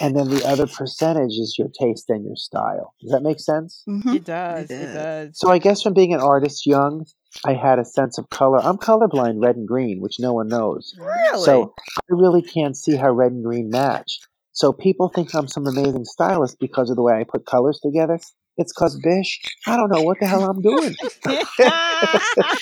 [0.00, 2.94] And then the other percentage is your taste and your style.
[3.02, 3.82] Does that make sense?
[3.88, 4.14] Mm-hmm.
[4.14, 4.70] It does.
[4.70, 4.94] It does.
[4.94, 5.38] does.
[5.38, 7.04] So I guess from being an artist young,
[7.44, 8.58] I had a sense of color.
[8.62, 10.94] I'm colorblind, red and green, which no one knows.
[10.98, 11.44] Really?
[11.44, 14.20] So I really can't see how red and green match.
[14.52, 18.18] So people think I'm some amazing stylist because of the way I put colors together.
[18.58, 20.94] It's because, Bish, I don't know what the hell I'm doing.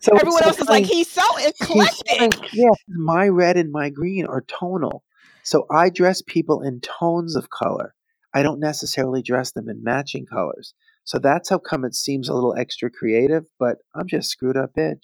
[0.00, 2.20] So Everyone else is like, he's so He's eclectic.
[2.20, 5.02] like, yeah, my red and my green are tonal.
[5.42, 7.94] So I dress people in tones of color.
[8.32, 10.74] I don't necessarily dress them in matching colors.
[11.04, 14.72] So that's how come it seems a little extra creative, but I'm just screwed up
[14.76, 15.00] bitch.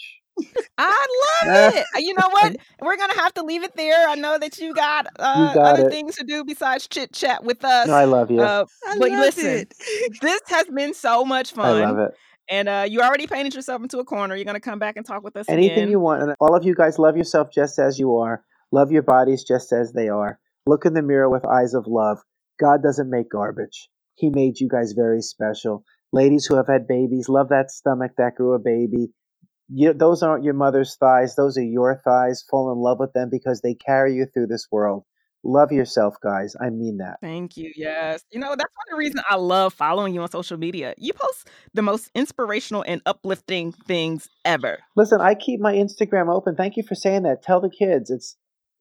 [0.79, 1.07] I
[1.45, 1.87] love it.
[2.05, 2.57] You know what?
[2.81, 4.09] We're gonna have to leave it there.
[4.09, 5.91] I know that you got, uh, got other it.
[5.91, 7.89] things to do besides chit chat with us.
[7.89, 8.41] No, I love you.
[8.41, 9.75] uh, I but love listen, it.
[10.23, 11.83] this has been so much fun.
[11.83, 12.13] I love it.
[12.51, 14.37] And uh, you already painted yourself into a corner.
[14.37, 15.91] You're gonna come back and talk with us Anything again.
[15.91, 16.23] you want.
[16.23, 18.45] And all of you guys love yourself just as you are.
[18.71, 20.39] Love your bodies just as they are.
[20.67, 22.19] Look in the mirror with eyes of love.
[22.61, 23.89] God doesn't make garbage.
[24.19, 25.85] He made you guys very special.
[26.13, 29.13] Ladies who have had babies, love that stomach that grew a baby.
[29.69, 31.37] You, those aren't your mother's thighs.
[31.37, 32.45] Those are your thighs.
[32.51, 35.05] Fall in love with them because they carry you through this world.
[35.45, 36.57] Love yourself, guys.
[36.61, 37.19] I mean that.
[37.23, 37.73] Thank you.
[37.77, 38.25] Yes.
[38.33, 40.95] You know, that's one of the reasons I love following you on social media.
[40.99, 44.81] You post the most inspirational and uplifting things ever.
[44.97, 46.57] Listen, I keep my Instagram open.
[46.57, 47.43] Thank you for saying that.
[47.43, 48.37] Tell the kids it's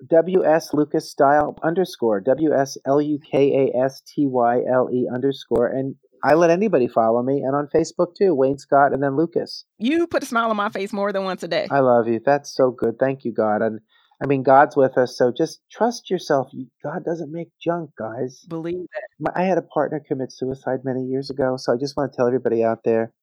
[0.06, 5.08] WS Lukas Style underscore W S L U K A S T Y L E
[5.12, 9.16] underscore, and I let anybody follow me, and on Facebook too, Wayne Scot, and then
[9.16, 9.66] Lucas.
[9.78, 11.68] You put a smile on my face more than once a day.
[11.72, 12.20] I love you.
[12.24, 13.00] That's so good.
[13.00, 13.62] Thank you, God.
[13.62, 13.80] And
[14.22, 16.50] I mean, God's with us, so just trust yourself.
[16.84, 18.46] God doesn't make junk, guys.
[18.48, 19.08] Believe that.
[19.20, 22.18] My, I had a partner commit suicide many years ago, so I just want to
[22.18, 23.14] tell everybody out there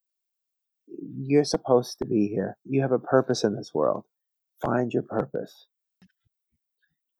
[1.16, 2.56] you're supposed to be here.
[2.64, 4.04] You have a purpose in this world.
[4.60, 5.66] Find your purpose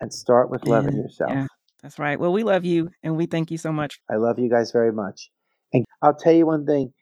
[0.05, 1.33] and start with loving Yeah, yourself.
[1.35, 1.47] yeah.
[1.83, 2.21] That's right.
[2.21, 4.01] Well, we love you and we thank you so much.
[4.11, 5.31] I love you guys very much.
[5.73, 6.93] And I'll tell you one thing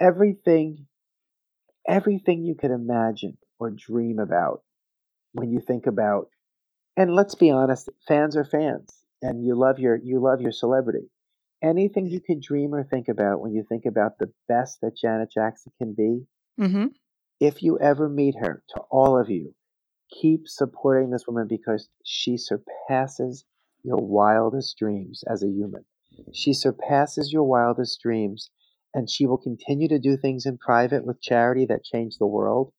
[0.00, 0.86] everything,
[1.88, 4.62] everything you could imagine or dream about
[5.32, 6.28] when you think about,
[6.96, 8.90] and let's be honest, fans are fans
[9.22, 11.10] and you love your, you love your celebrity.
[11.62, 15.30] Anything you could dream or think about when you think about the best that Janet
[15.32, 16.26] Jackson can be,
[16.60, 16.86] Mm-hmm.
[17.40, 19.54] if you ever meet her, to all of you,
[20.10, 23.44] keep supporting this woman because she surpasses
[23.82, 25.84] your wildest dreams as a human.
[26.32, 28.50] She surpasses your wildest dreams.
[28.96, 32.72] and she will continue to do things in private with charity that change the world.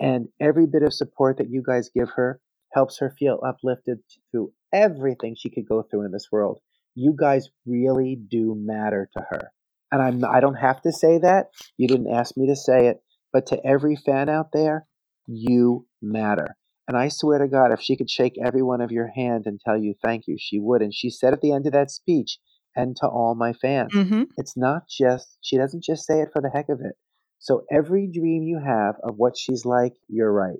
[0.00, 2.40] And every bit of support that you guys give her
[2.72, 6.60] helps her feel uplifted through everything she could go through in this world.
[6.94, 9.52] You guys really do matter to her.
[9.92, 11.46] And I'm I don't have to say that.
[11.76, 13.02] You didn't ask me to say it,
[13.32, 14.86] but to every fan out there,
[15.26, 16.56] you matter.
[16.86, 19.60] And I swear to God, if she could shake every one of your hand and
[19.60, 20.82] tell you thank you, she would.
[20.82, 22.38] And she said at the end of that speech,
[22.76, 23.92] and to all my fans.
[23.92, 24.24] Mm-hmm.
[24.36, 26.96] It's not just, she doesn't just say it for the heck of it.
[27.38, 30.58] So every dream you have of what she's like, you're right.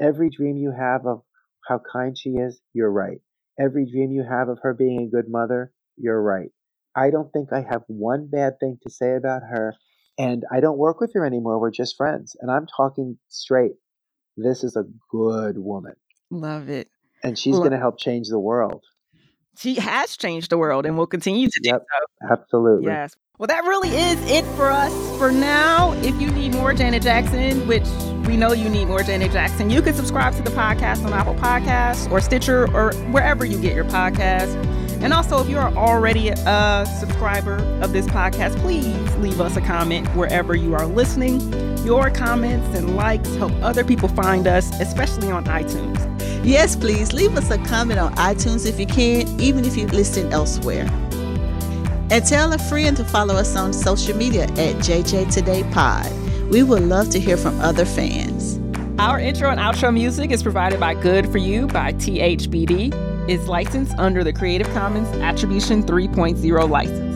[0.00, 1.22] Every dream you have of
[1.68, 3.18] how kind she is, you're right.
[3.60, 6.48] Every dream you have of her being a good mother, you're right.
[6.96, 9.74] I don't think I have one bad thing to say about her.
[10.18, 11.60] And I don't work with her anymore.
[11.60, 12.36] We're just friends.
[12.40, 13.72] And I'm talking straight.
[14.36, 15.94] This is a good woman.
[16.30, 16.88] Love it.
[17.22, 18.82] And she's going to help change the world.
[19.56, 21.82] She has changed the world and will continue to do Yep.
[22.20, 22.28] so.
[22.32, 22.86] Absolutely.
[22.86, 23.14] Yes.
[23.38, 25.92] Well, that really is it for us for now.
[26.02, 27.84] If you need more Janet Jackson, which
[28.28, 31.34] we know you need more Janet Jackson, you can subscribe to the podcast on Apple
[31.34, 34.52] Podcasts or Stitcher or wherever you get your podcast.
[35.04, 39.60] And also, if you are already a subscriber of this podcast, please leave us a
[39.60, 41.40] comment wherever you are listening.
[41.84, 46.00] Your comments and likes help other people find us, especially on iTunes.
[46.42, 50.32] Yes, please leave us a comment on iTunes if you can, even if you listen
[50.32, 50.88] elsewhere.
[52.10, 56.10] And tell a friend to follow us on social media at JJ Today Pod.
[56.50, 58.58] We would love to hear from other fans.
[58.98, 63.13] Our intro and outro music is provided by Good For You by THBD.
[63.26, 67.14] It's licensed under the Creative Commons Attribution 3.0 license.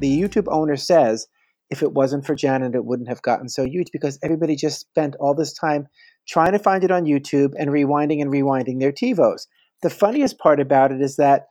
[0.00, 1.26] the YouTube owner says
[1.70, 5.16] if it wasn't for Janet, it wouldn't have gotten so huge because everybody just spent
[5.16, 5.88] all this time
[6.28, 9.46] trying to find it on YouTube and rewinding and rewinding their TiVos.
[9.82, 11.46] The funniest part about it is that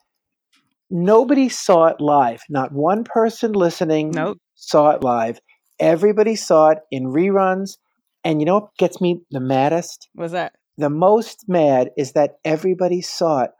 [0.89, 2.43] nobody saw it live.
[2.49, 4.37] Not one person listening Nope.
[4.55, 5.39] saw it live.
[5.79, 7.77] Everybody saw it in reruns.
[8.25, 10.09] And you know what gets me the maddest?
[10.15, 10.53] Was that?
[10.77, 13.51] the most mad is that everybody saw it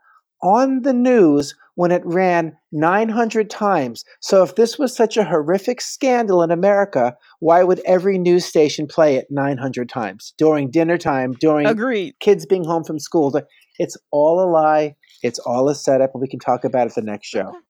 [0.42, 4.04] on the news when it ran 900 times.
[4.20, 8.86] So if this was such a horrific scandal in America, why would every news station
[8.86, 12.14] play it 900 times during dinner time, during Agreed.
[12.20, 13.32] kids being home from school?
[13.78, 14.94] It's all a lie.
[15.22, 17.54] It's all a setup, and we can talk about it the next show.